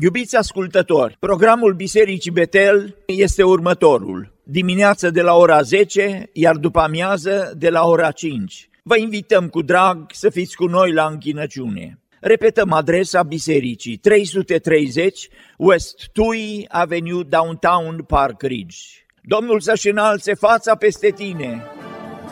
Iubiți 0.06 0.36
ascultători, 0.36 1.16
programul 1.20 1.74
Bisericii 1.74 2.30
Betel 2.30 2.96
este 3.06 3.42
următorul. 3.42 4.32
Dimineața 4.42 5.10
de 5.10 5.22
la 5.22 5.34
ora 5.34 5.62
10, 5.62 6.30
iar 6.32 6.56
după 6.56 6.80
amiază 6.80 7.54
de 7.56 7.68
la 7.68 7.84
ora 7.84 8.10
5. 8.10 8.68
Vă 8.82 8.96
invităm 8.96 9.48
cu 9.48 9.62
drag 9.62 10.06
să 10.12 10.30
fiți 10.30 10.56
cu 10.56 10.66
noi 10.66 10.92
la 10.92 11.06
închinăciune. 11.06 11.98
Repetăm 12.20 12.72
adresa 12.72 13.22
bisericii, 13.22 13.96
330 13.96 15.28
West 15.58 16.08
Tui 16.12 16.64
Avenue, 16.68 17.22
Downtown 17.22 18.02
Park 18.06 18.42
Ridge. 18.42 18.76
Domnul 19.22 19.60
să-și 19.60 19.88
înalțe 19.88 20.34
fața 20.34 20.74
peste 20.74 21.10
tine 21.10 21.64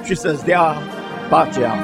și 0.05 0.15
să-ți 0.15 0.45
dea 0.45 0.77
pacea. 1.29 1.75